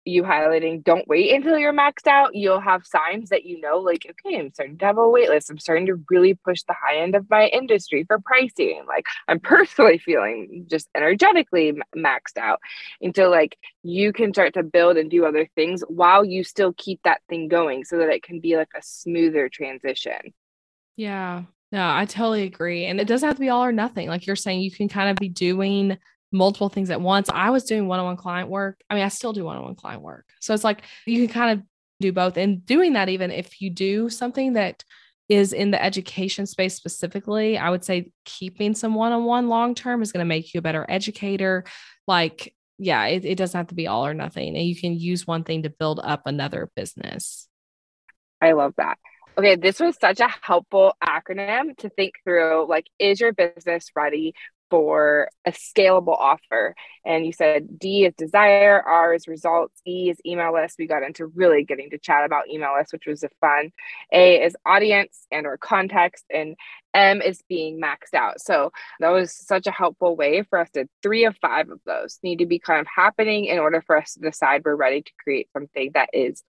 [0.04, 2.34] you highlighting don't wait until you're maxed out.
[2.34, 5.50] You'll have signs that you know like okay i'm starting to have a wait list.
[5.50, 8.84] I'm starting to really push the high end of my industry for pricing.
[8.86, 12.60] Like i'm personally feeling just energetically maxed out.
[13.00, 17.00] Until like you can start to build and do other things while you still keep
[17.04, 20.32] that thing going so that it can be like a smoother transition.
[20.96, 21.44] Yeah.
[21.72, 22.86] No, I totally agree.
[22.86, 24.08] And it doesn't have to be all or nothing.
[24.08, 25.98] Like you're saying, you can kind of be doing
[26.32, 27.28] multiple things at once.
[27.28, 28.80] I was doing one on one client work.
[28.88, 30.26] I mean, I still do one on one client work.
[30.40, 31.66] So it's like you can kind of
[32.00, 32.36] do both.
[32.36, 34.84] And doing that, even if you do something that
[35.28, 39.74] is in the education space specifically, I would say keeping some one on one long
[39.74, 41.64] term is going to make you a better educator.
[42.06, 44.56] Like, yeah, it, it doesn't have to be all or nothing.
[44.56, 47.48] And you can use one thing to build up another business.
[48.40, 48.98] I love that.
[49.38, 52.66] Okay, this was such a helpful acronym to think through.
[52.68, 54.34] Like, is your business ready
[54.70, 56.74] for a scalable offer.
[57.04, 60.76] And you said D is desire, R is results, E is email list.
[60.78, 63.72] We got into really getting to chat about email list, which was a fun.
[64.12, 66.56] A is audience and or context, and
[66.94, 68.40] M is being maxed out.
[68.40, 72.18] So that was such a helpful way for us to three of five of those
[72.22, 75.12] need to be kind of happening in order for us to decide we're ready to
[75.22, 76.42] create something that is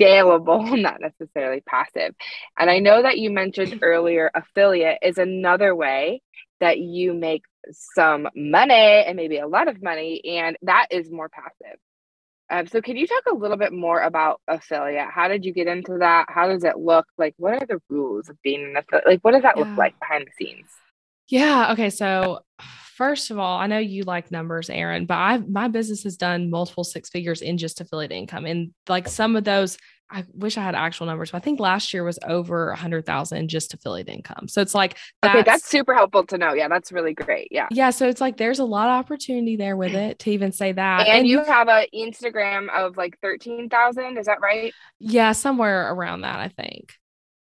[0.00, 2.14] scalable, not necessarily passive.
[2.58, 6.22] And I know that you mentioned earlier affiliate is another way
[6.60, 7.42] that you make
[7.94, 11.78] some money and maybe a lot of money, and that is more passive.
[12.50, 15.08] Um, so, can you talk a little bit more about affiliate?
[15.08, 16.26] How did you get into that?
[16.28, 17.06] How does it look?
[17.16, 19.06] Like, what are the rules of being an affiliate?
[19.06, 19.64] Like, what does that yeah.
[19.64, 20.66] look like behind the scenes?
[21.28, 21.72] Yeah.
[21.72, 21.90] Okay.
[21.90, 22.40] So,
[22.96, 26.50] first of all, I know you like numbers, Erinn, but I my business has done
[26.50, 29.78] multiple six figures in just affiliate income, and like some of those
[30.10, 33.06] I wish I had actual numbers, but I think last year was over a hundred
[33.06, 34.48] thousand just affiliate income.
[34.48, 36.52] So it's like that's, okay, that's super helpful to know.
[36.52, 37.48] Yeah, that's really great.
[37.50, 37.90] Yeah, yeah.
[37.90, 41.06] So it's like there's a lot of opportunity there with it to even say that.
[41.06, 44.18] And, and you have an Instagram of like thirteen thousand.
[44.18, 44.72] Is that right?
[44.98, 46.94] Yeah, somewhere around that, I think.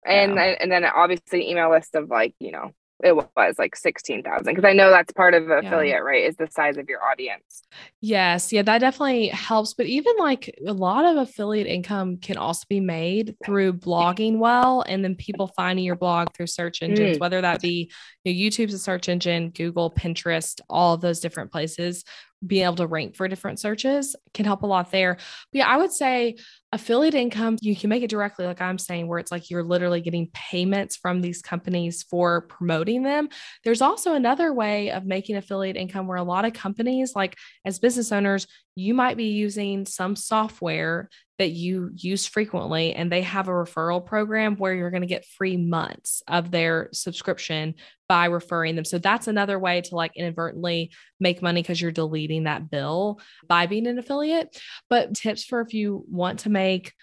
[0.06, 0.56] And yeah.
[0.60, 2.72] and then obviously email list of like, you know,
[3.04, 5.98] it was like 16,000 because I know that's part of affiliate, yeah.
[5.98, 6.24] right?
[6.24, 7.64] Is the size of your audience.
[8.00, 8.54] Yes.
[8.54, 9.74] Yeah, that definitely helps.
[9.74, 14.84] But even like a lot of affiliate income can also be made through blogging well
[14.88, 17.20] and then people finding your blog through search engines, mm.
[17.20, 17.91] whether that be
[18.24, 22.06] you know, YouTube's a search engine, Google, Pinterest, all of those different places
[22.46, 25.16] being able to rank for different searches can help a lot there.
[25.16, 26.36] But yeah, I would say
[26.72, 30.02] affiliate income, you can make it directly, like I'm saying, where it's like you're literally
[30.02, 33.30] getting payments from these companies for promoting them.
[33.64, 37.80] There's also another way of making affiliate income where a lot of companies, like as
[37.80, 43.48] business owners, you might be using some software that you use frequently and they have
[43.48, 47.76] a referral program where you're going to get free months of their subscription
[48.08, 48.86] by referring them.
[48.86, 53.66] So that's another way to like inadvertently make money because you're deleting that bill by
[53.66, 54.58] being an affiliate.
[54.90, 56.94] But tips for if you want to make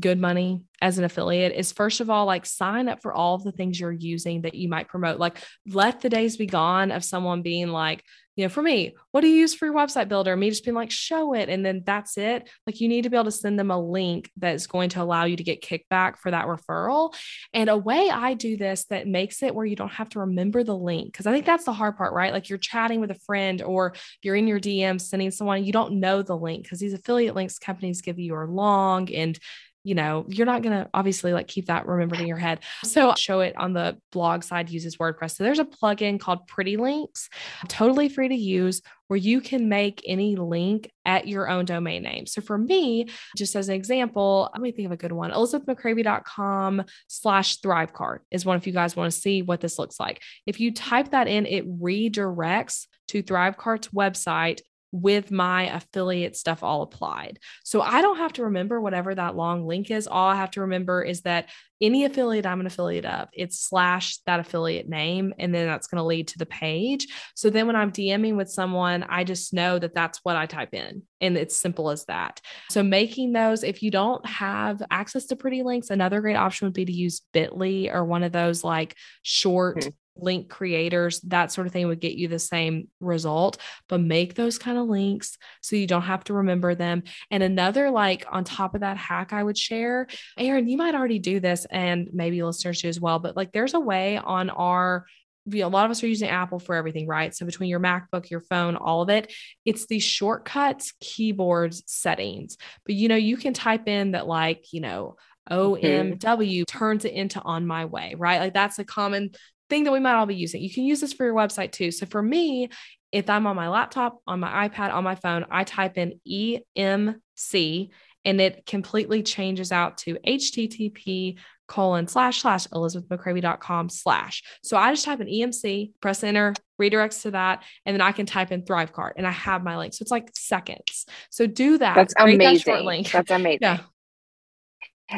[0.00, 3.44] good money as an affiliate is first of all like sign up for all of
[3.44, 7.04] the things you're using that you might promote like let the days be gone of
[7.04, 8.02] someone being like
[8.36, 10.36] you know for me what do you use for your website builder?
[10.36, 12.50] Me just being like Showit and then that's it.
[12.66, 15.24] Like you need to be able to send them a link that's going to allow
[15.24, 17.14] you to get kickback for that referral.
[17.52, 20.64] And a way i do this that makes it where you don't have to remember
[20.64, 22.32] the link because i think that's the hard part right?
[22.32, 26.00] Like you're chatting with a friend or you're in your dm sending someone you don't
[26.00, 29.38] know the link because these affiliate links companies give you are long and
[29.84, 32.60] you know, you're not going to obviously like keep that remembered in your head.
[32.82, 35.36] So Showit on the blog side uses WordPress.
[35.36, 37.28] So there's a plugin called Pretty Links,
[37.68, 42.26] totally free to use, where you can make any link at your own domain name.
[42.26, 45.30] So for me, just as an example, let me think of a good one.
[45.30, 50.22] ElizabethMccravy.com slash ThriveCart is one if you guys want to see what this looks like.
[50.46, 54.60] If you type that in, it redirects to ThriveCart's website
[54.94, 57.40] with my affiliate stuff all applied.
[57.64, 60.06] So I don't have to remember whatever that long link is.
[60.06, 64.18] All I have to remember is that any affiliate I'm an affiliate of, it's slash
[64.26, 67.08] that affiliate name, and then that's going to lead to the page.
[67.34, 70.74] So then when I'm DMing with someone, I just know that that's what I type
[70.74, 72.40] in, and it's simple as that.
[72.70, 76.72] So making those, if you don't have access to pretty links, another great option would
[76.72, 79.78] be to use Bitly or one of those like short.
[79.78, 83.58] Mm-hmm link creators, that sort of thing would get you the same result.
[83.88, 87.02] But make those kind of links so you don't have to remember them.
[87.30, 90.06] And another, like on top of that hack, I would share,
[90.38, 93.18] Erinn, you might already do this, and maybe listeners do as well.
[93.18, 95.06] But like there's a way on our
[95.52, 97.34] a lot of us are using Apple for everything, right?
[97.34, 99.32] So between your MacBook, your phone, all of it,
[99.64, 102.56] it's these shortcuts, keyboards, settings.
[102.86, 105.16] But you know, you can type in that, like, you know,
[105.50, 106.62] OMW mm-hmm.
[106.64, 108.40] turns it into on my way, right?
[108.40, 109.32] Like that's a common
[109.74, 110.62] thing that we might all be using.
[110.62, 111.90] You can use this for your website too.
[111.90, 112.68] So for me,
[113.10, 117.88] if I'm on my laptop, on my iPad, on my phone, I type in EMC
[118.24, 124.44] and it completely changes out to HTTP colon slash slash elizabethmccravy.com slash.
[124.62, 128.26] So I just type in EMC, press enter, redirects to that, and then I can
[128.26, 129.94] type in ThriveCart and I have my link.
[129.94, 131.06] So it's like seconds.
[131.30, 131.96] So do that.
[131.96, 132.86] That's amazing.
[132.86, 133.58] That That's amazing.
[133.60, 133.80] Yeah.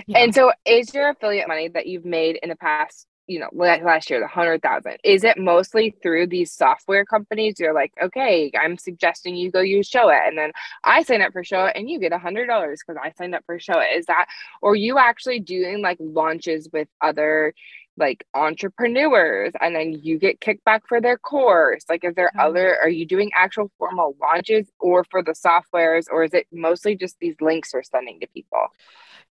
[0.07, 0.19] yeah.
[0.19, 4.11] And so is your affiliate money that you've made in the past you know last
[4.11, 4.99] year the hundred thousand.
[5.05, 7.55] Is it mostly through these software companies?
[7.59, 10.53] You're like okay i'm suggesting you go use Showit and then
[10.85, 13.45] i sign up for Showit and you get a hundred dollars because i signed up
[13.47, 14.27] for show is that
[14.63, 17.55] or you actually doing like launches with other
[17.99, 21.85] like entrepreneurs and then you get kickback for their course?
[21.89, 22.47] Like is there mm-hmm.
[22.47, 26.95] other are you doing actual formal launches or for the softwares or is it mostly
[26.95, 28.67] just these links we're sending to people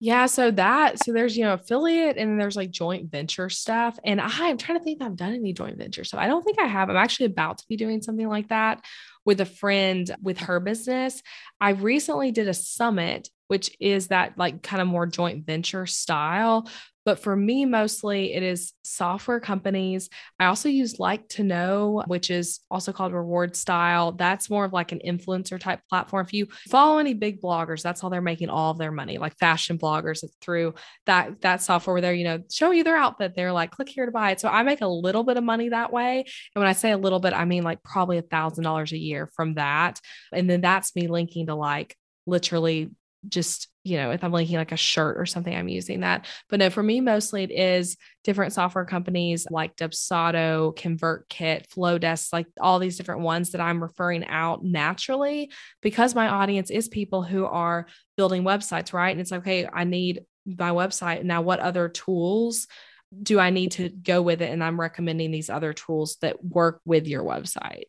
[0.04, 3.98] yeah, so that so there's you know affiliate and there's like joint venture stuff.
[4.04, 6.04] And I'm trying to think I've done any joint venture.
[6.04, 6.90] So I don't think I have.
[6.90, 8.84] I'm actually about to be doing something like that
[9.24, 11.24] with a friend with her business.
[11.62, 16.68] I recently did a summit, which is that like kind of more joint venture style
[17.06, 20.10] but for me, mostly it is software companies.
[20.40, 24.14] I also use Like to Know, which is also called Reward Style.
[24.14, 26.26] That's more of like an influencer type platform.
[26.26, 29.38] If you follow any big bloggers, that's how they're making all of their money, like
[29.38, 30.76] fashion bloggers through
[31.06, 33.34] that that software where they're, you know, showing you their outfit.
[33.36, 34.40] They're like, click here to buy it.
[34.40, 36.20] So I make a little bit of money that way.
[36.56, 38.98] And when I say a little bit, I mean like probably a thousand dollars a
[38.98, 40.00] year from that.
[40.32, 42.92] And then that's me linking to like literally
[43.28, 46.26] just you know if i'm linking like a shirt or something i'm using that.
[46.50, 52.48] But no for me mostly it is different software companies like dubsado convertkit flodesk like
[52.60, 55.52] all these different ones that i'm referring out naturally
[55.82, 59.12] because my audience is people who are building websites right?
[59.12, 61.24] And it's like okay i need my website.
[61.24, 62.68] Now what other tools
[63.22, 64.52] do i need to go with it?
[64.52, 67.86] And i'm recommending these other tools that work with your website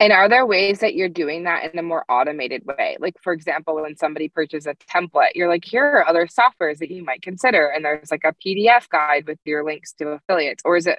[0.00, 2.96] And are there ways that you're doing that in a more automated way?
[3.00, 6.90] Like, for example, when somebody purchases a template, you're like, here are other softwares that
[6.90, 7.68] you might consider.
[7.68, 10.62] And there's like a PDF guide with your links to affiliates.
[10.64, 10.98] Or is it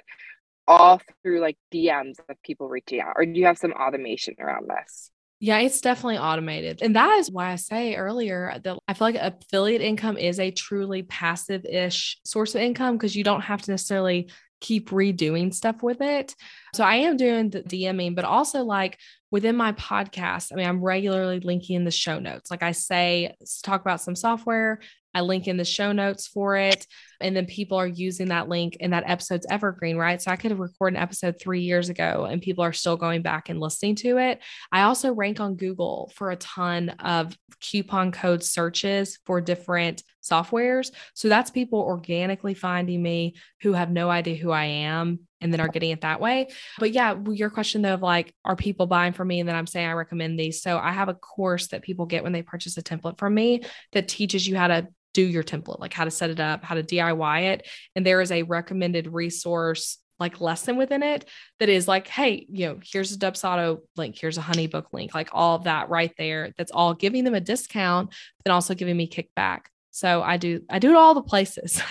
[0.68, 3.14] all through like DMs of people reaching out?
[3.16, 5.10] Or do you have some automation around this?
[5.38, 6.80] Yeah, it's definitely automated.
[6.80, 10.50] And that is why I say earlier that I feel like affiliate income is a
[10.50, 14.30] truly passive ish source of income because you don't have to necessarily
[14.60, 16.34] keep redoing stuff with it.
[16.74, 18.98] So I am doing the DMing, but also like
[19.30, 22.50] within my podcast, I mean, I'm regularly linking in the show notes.
[22.50, 24.80] Like I say, talk about some software,
[25.16, 26.86] I link in the show notes for it.
[27.22, 30.20] And then people are using that link and that episode's evergreen, right?
[30.20, 33.22] So I could have recorded an episode three years ago and people are still going
[33.22, 34.42] back and listening to it.
[34.70, 40.90] I also rank on Google for a ton of coupon code searches for different softwares.
[41.14, 45.60] So that's people organically finding me who have no idea who I am and then
[45.60, 46.48] are getting it that way.
[46.78, 49.40] But yeah, your question though of like, are people buying from me?
[49.40, 50.62] And then I'm saying I recommend these.
[50.62, 53.62] So I have a course that people get when they purchase a template from me
[53.92, 56.74] that teaches you how to do your template, like how to set it up, how
[56.74, 57.66] to DIY it.
[57.94, 62.66] And there is a recommended resource like lesson within it that is like, hey, you
[62.66, 66.52] know, here's a Dubsado link, here's a Honeybook link, like all of that right there.
[66.56, 68.14] That's all giving them a discount,
[68.44, 69.66] but also giving me kickback.
[69.96, 71.80] So I do, I do it all the places.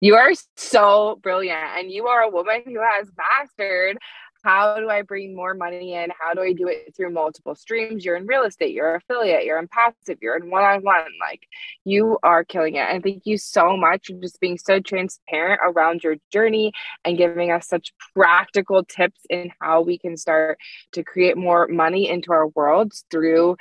[0.00, 1.58] You are so brilliant.
[1.76, 3.98] And you are a woman who has mastered
[4.44, 6.10] how do I bring more money in?
[6.18, 8.04] How do I do it through multiple streams?
[8.04, 11.04] You're in real estate, you're affiliate, you're in passive, you're in one on one.
[11.20, 11.42] Like
[11.84, 12.86] you are killing it.
[12.88, 16.72] And thank you so much for just being so transparent around your journey
[17.04, 20.58] and giving us such practical tips in how we can start
[20.92, 23.56] to create more money into our worlds through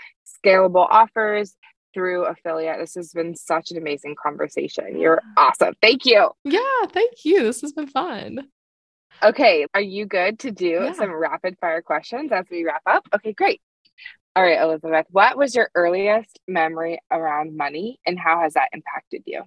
[0.46, 1.56] scalable offers,
[1.98, 2.78] through affiliate.
[2.78, 5.00] This has been such an amazing conversation.
[5.00, 5.74] You're awesome.
[5.82, 6.30] Thank you.
[6.44, 7.42] Yeah, thank you.
[7.42, 8.48] This has been fun.
[9.24, 10.94] Okay, are you good to do yeah.
[10.94, 13.08] some rapid fire questions as we wrap up?
[13.16, 13.62] Okay, great.
[14.36, 19.24] All right, Elizabeth, what was your earliest memory around money and how has that impacted
[19.26, 19.42] you?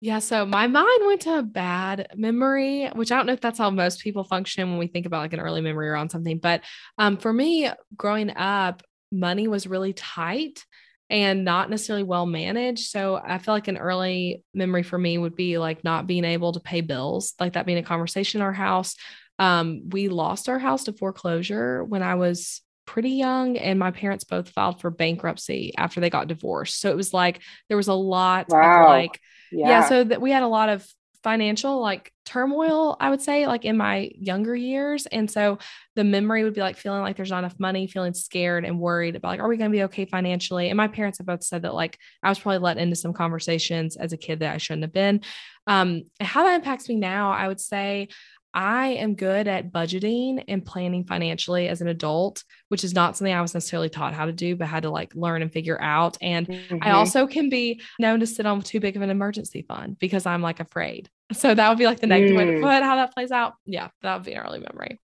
[0.00, 3.58] Yeah, so my mind went to a bad memory, which I don't know if that's
[3.58, 6.38] how most people function when we think about like an early memory around something.
[6.38, 6.60] But
[6.96, 10.64] um, for me, growing up, money was really tight
[11.12, 12.90] and not necessarily well managed.
[12.90, 16.52] So I feel like an early memory for me would be like not being able
[16.52, 18.96] to pay bills, like that being a conversation in our house.
[19.38, 24.24] Um, we lost our house to foreclosure when I was pretty young, and my parents
[24.24, 26.80] both filed for bankruptcy after they got divorced.
[26.80, 28.84] So it was like there was a lot wow.
[28.84, 29.20] of like,
[29.52, 29.68] yeah.
[29.68, 30.86] yeah, so that we had a lot of
[31.22, 35.06] financial like turmoil, I would say, like in my younger years.
[35.06, 35.58] And so
[35.94, 39.16] the memory would be like feeling like there's not enough money, feeling scared and worried
[39.16, 40.68] about like, are we going to be okay financially?
[40.68, 43.96] And my parents have both said that like I was probably let into some conversations
[43.96, 45.20] as a kid that I shouldn't have been.
[45.66, 48.08] Um, how that impacts me now, I would say
[48.54, 53.32] I am good at budgeting and planning financially as an adult, which is not something
[53.32, 56.18] I was necessarily taught how to do, but had to like learn and figure out.
[56.20, 56.78] And mm-hmm.
[56.82, 60.26] I also can be known to sit on too big of an emergency fund because
[60.26, 61.08] I'm like afraid.
[61.32, 62.38] So that would be like the negative mm.
[62.38, 62.60] way to mm.
[62.60, 63.54] put how that plays out.
[63.64, 65.00] Yeah, that would be an early memory.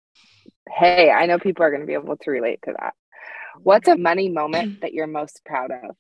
[0.70, 2.92] Hey, I know people are going to be able to relate to that.
[3.62, 5.96] What's a money moment that you're most proud of?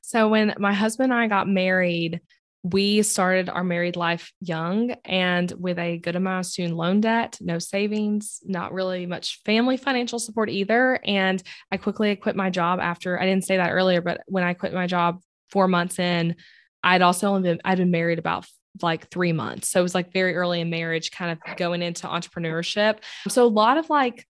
[0.00, 2.20] So when my husband and I got married,
[2.62, 7.36] we started our married life young and with a good amount of student loan debt,
[7.40, 11.00] no savings, not really much family financial support either.
[11.04, 11.42] And
[11.72, 14.72] I quickly quit my job after I didn't say that earlier, but when I quit
[14.72, 16.36] my job four months in,
[16.84, 18.46] I'd also only been I'd been married about
[18.80, 19.68] like three months.
[19.68, 22.98] So it was like very early in marriage, kind of going into entrepreneurship.
[23.28, 24.26] So a lot of like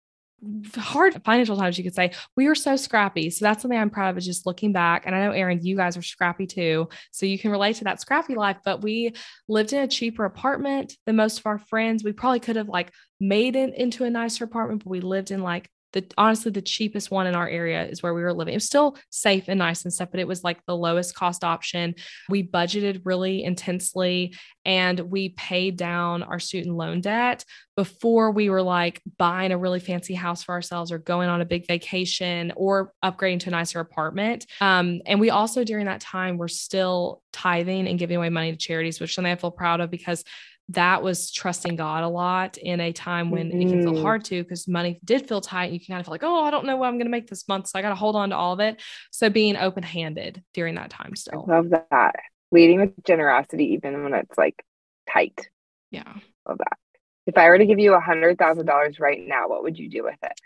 [0.77, 2.13] hard financial times, you could say.
[2.37, 3.31] We were so scrappy.
[3.31, 5.05] So that's something I'm proud of is just looking back.
[5.07, 6.89] And I know, Erinn, you guys are scrappy too.
[7.11, 9.13] So you can relate to that scrappy life, but we
[9.49, 12.05] lived in a cheaper apartment than most of our friends.
[12.05, 15.43] We probably could have like made it into a nicer apartment, but we lived in
[15.43, 18.55] like the honestly the cheapest one in our area is where we were living.
[18.55, 21.45] It was still safe and nice and stuff, but it was like the lowest cost
[21.45, 21.95] option.
[22.29, 24.35] We budgeted really intensely
[24.65, 27.45] and we paid down our student loan debt
[27.77, 31.47] before we were like buying a really fancy house for ourselves or going on a
[31.47, 34.47] big vacation or upgrading to a nicer apartment.
[34.61, 38.59] Um, and we also during that time were still tithing and giving away money to
[38.59, 40.25] charities, which something I feel proud of because
[40.71, 43.61] that was trusting God a lot in a time when mm-hmm.
[43.61, 44.03] it can feel mm-hmm.
[44.03, 45.73] hard to because money did feel tight.
[45.73, 47.29] You can kind of feel like, oh, I don't know what I'm going to make
[47.29, 47.69] this month.
[47.69, 48.81] So I got to hold on to all of it.
[49.11, 51.45] So being open handed during that time still.
[51.49, 52.15] I love that.
[52.53, 54.65] Leading with generosity, even when it's like
[55.13, 55.49] tight.
[55.91, 56.13] Yeah.
[56.49, 56.79] Love that.
[57.27, 59.89] If I were to give you a hundred thousand dollars right now, what would you
[59.89, 60.41] do with it?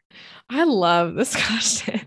[0.49, 2.01] I love this question.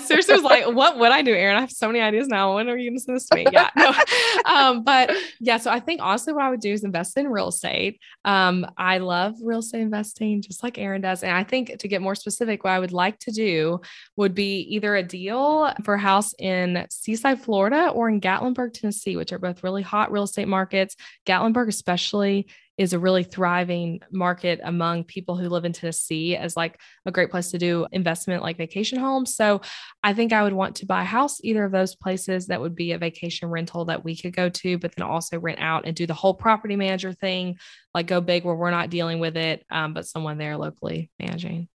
[0.00, 1.54] Seriously was like, what would I do, Erinn?
[1.54, 2.56] I have so many ideas now.
[2.56, 3.46] When are you going to send this to me?
[3.52, 3.70] Yeah.
[3.76, 3.94] No.
[4.44, 7.48] um, but yeah, so I think honestly what I would do is invest in real
[7.48, 8.00] estate.
[8.24, 11.22] Um, I love real estate investing just like Erinn does.
[11.22, 13.80] And I think to get more specific, what I would like to do
[14.16, 19.16] would be either a deal for a house in Seaside, Florida or in Gatlinburg, Tennessee,
[19.16, 20.96] which are both really hot real estate markets.
[21.26, 22.48] Gatlinburg, especially
[22.78, 27.30] is a really thriving market among people who live in Tennessee as like a great
[27.30, 29.34] place to do investment like vacation homes.
[29.34, 29.62] So
[30.02, 32.74] I think I would want to buy a house either of those places that would
[32.74, 35.96] be a vacation rental that we could go to, but then also rent out and
[35.96, 37.56] do the whole property manager thing,
[37.94, 41.68] like go big where we're not dealing with it, um, but someone there locally managing.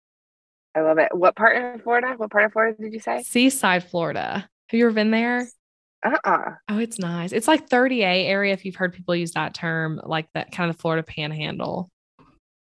[0.75, 1.09] I love it.
[1.13, 2.15] What part of Florida?
[2.17, 3.23] What part of Florida did you say?
[3.23, 4.49] Seaside, Florida.
[4.69, 5.47] Have you ever been there?
[6.05, 6.55] Uh-uh.
[6.69, 7.33] Oh, it's nice.
[7.33, 10.79] It's like 30A area if you've heard people use that term, like that kind of
[10.79, 11.91] Florida panhandle.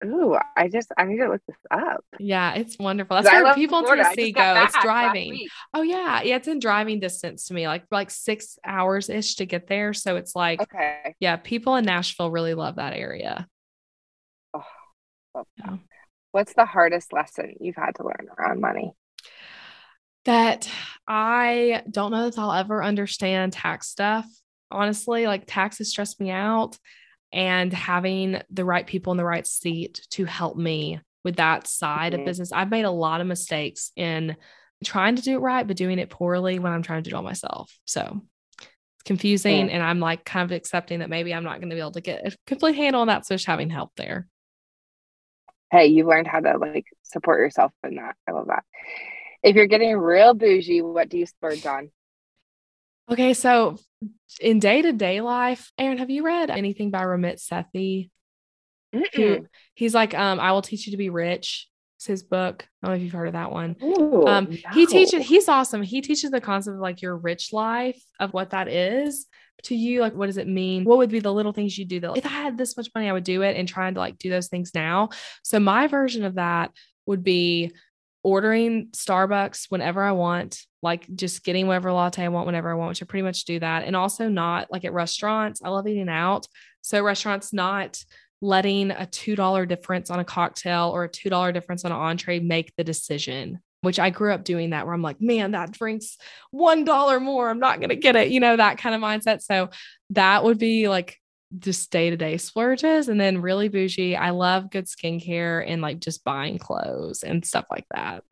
[0.05, 2.05] Ooh, I just I need to look this up.
[2.19, 3.17] Yeah, it's wonderful.
[3.17, 4.63] That's where people in Tennessee go.
[4.63, 5.49] It's driving.
[5.73, 9.47] Oh yeah, yeah, it's in driving distance to me, like like six hours ish to
[9.47, 9.95] get there.
[9.95, 13.49] So it's like, okay, yeah, people in Nashville really love that area.
[14.53, 15.77] Oh, yeah.
[16.33, 18.93] What's the hardest lesson you've had to learn around money?
[20.27, 20.71] That
[21.09, 24.27] I don't know that I'll ever understand tax stuff.
[24.71, 26.79] Honestly, like taxes stress me out,
[27.33, 32.13] and having the right people in the right seat to help me with that side
[32.13, 32.21] mm-hmm.
[32.21, 32.53] of business.
[32.53, 34.37] I've made a lot of mistakes in
[34.85, 37.17] trying to do it right, but doing it poorly when I'm trying to do it
[37.17, 37.77] all myself.
[37.85, 38.23] So
[38.61, 39.71] it's confusing.
[39.71, 42.01] And I'm like kind of accepting that maybe I'm not going to be able to
[42.01, 43.27] get a complete handle on that.
[43.27, 44.29] So just having help there.
[45.73, 48.15] Hey, you've learned how to like support yourself in that.
[48.29, 48.65] I love that.
[49.47, 51.93] If you're getting real bougie, what do you splurge on?
[53.09, 53.79] Okay, so
[54.41, 58.11] in day to day life, Erinn, have you read anything by Ramit Sethi?
[59.15, 61.69] Who, he's like, um, I will teach you to be rich.
[61.97, 62.67] It's his book.
[62.83, 63.77] I don't know if you've heard of that one.
[63.85, 64.57] Ooh, um, no.
[64.73, 65.81] he teaches, he's awesome.
[65.83, 69.27] He teaches the concept of like your rich life, of what that is
[69.63, 70.01] to you.
[70.01, 70.83] Like, what does it mean?
[70.83, 73.09] What would be the little things you do that if I had this much money,
[73.09, 75.11] I would do it and trying to like do those things now.
[75.45, 76.73] So my version of that
[77.07, 77.73] would be
[78.27, 82.89] ordering Starbucks whenever I want, like just getting whatever latte I want whenever I want,
[82.89, 83.85] which I pretty much do that.
[83.85, 85.63] And also not like at restaurants.
[85.63, 86.49] I love eating out.
[86.81, 88.03] So restaurants not
[88.41, 92.75] letting a $2 difference on a cocktail or a $2 difference on an entree make
[92.77, 96.17] the decision which I grew up doing that where I'm like, man, that drink's
[96.53, 97.49] $1 more.
[97.49, 99.43] I'm not going to get it, you know, that kind of mindset.
[99.43, 99.69] So
[100.11, 101.21] that would be like
[101.59, 103.09] just day to day splurges.
[103.09, 107.67] And then really bougie, I love good skincare and like just buying clothes and stuff
[107.71, 108.25] like that.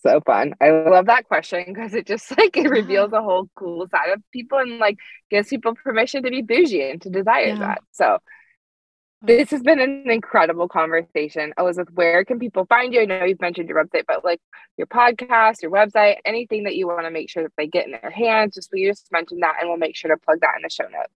[0.00, 0.54] So fun.
[0.60, 4.22] I love that question because it just like it reveals a whole cool side of
[4.32, 4.96] people and like
[5.30, 7.58] gives people permission to be bougie and to desire yeah.
[7.58, 7.82] that.
[7.90, 8.18] So
[9.20, 11.52] this has been an incredible conversation.
[11.58, 13.00] Elizabeth, where can people find you?
[13.00, 14.40] I know you've mentioned your website, but like
[14.76, 17.92] your podcast, your website, anything that you want to make sure that they get in
[17.92, 20.62] their hands, just we just mentioned that and we'll make sure to plug that in
[20.62, 21.12] the show notes.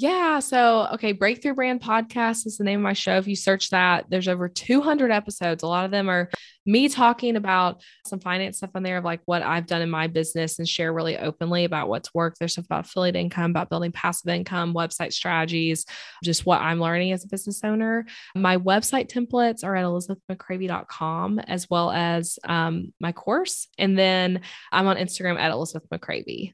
[0.00, 0.38] Yeah.
[0.38, 3.16] So, okay, Breakthrough Brand Podcast is the name of my show.
[3.16, 5.64] If you search that, there's over 200 episodes.
[5.64, 6.30] A lot of them are
[6.64, 10.06] me talking about some finance stuff on there of like what I've done in my
[10.06, 12.38] business and share really openly about what's worked.
[12.38, 15.84] There's stuff about affiliate income, about building passive income, website strategies,
[16.22, 18.06] just what I'm learning as a business owner.
[18.36, 23.66] My website templates are at elizabethmccravy.com as well as um, my course.
[23.78, 26.52] And then I'm on Instagram at Elizabeth McCravy.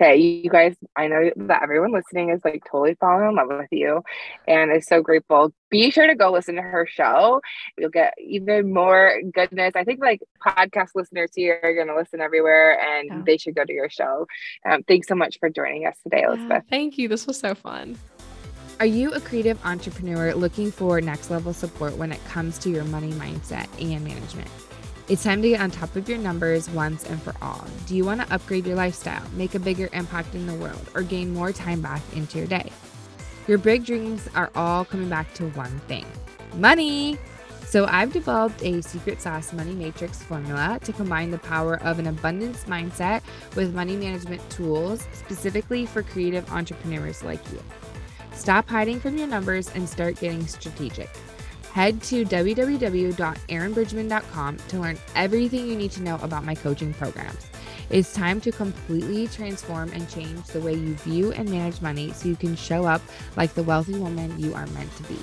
[0.00, 3.68] Okay, you guys, I know that everyone listening is like totally falling in love with
[3.70, 4.02] you
[4.48, 5.52] and is so grateful.
[5.70, 7.42] Be sure to go listen to her show.
[7.76, 9.72] You'll get even more goodness.
[9.76, 13.22] I think like podcast listeners here are going to listen everywhere and yeah.
[13.26, 14.26] they should go to your show.
[14.68, 16.50] Um, thanks so much for joining us today, Elizabeth.
[16.50, 17.08] Yeah, thank you.
[17.08, 17.98] This was so fun.
[18.80, 22.84] Are you a creative entrepreneur looking for next level support when it comes to your
[22.84, 24.48] money mindset and management?
[25.12, 27.66] It's time to get on top of your numbers once and for all.
[27.86, 31.02] Do you want to upgrade your lifestyle, make a bigger impact in the world, or
[31.02, 32.72] gain more time back into your day?
[33.46, 36.06] Your big dreams are all coming back to one thing
[36.54, 37.18] money.
[37.66, 42.06] So, I've developed a secret sauce money matrix formula to combine the power of an
[42.06, 43.20] abundance mindset
[43.54, 47.62] with money management tools specifically for creative entrepreneurs like you.
[48.32, 51.10] Stop hiding from your numbers and start getting strategic
[51.72, 57.46] head to www.erinnbridgman.com to learn everything you need to know about my coaching programs.
[57.88, 62.28] It's time to completely transform and change the way you view and manage money so
[62.28, 63.00] you can show up
[63.36, 65.18] like the wealthy woman you are meant to be.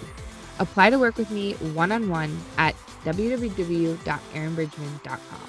[0.59, 2.75] Apply to work with me one on one at
[3.05, 5.48] www.erinnbridgman.com.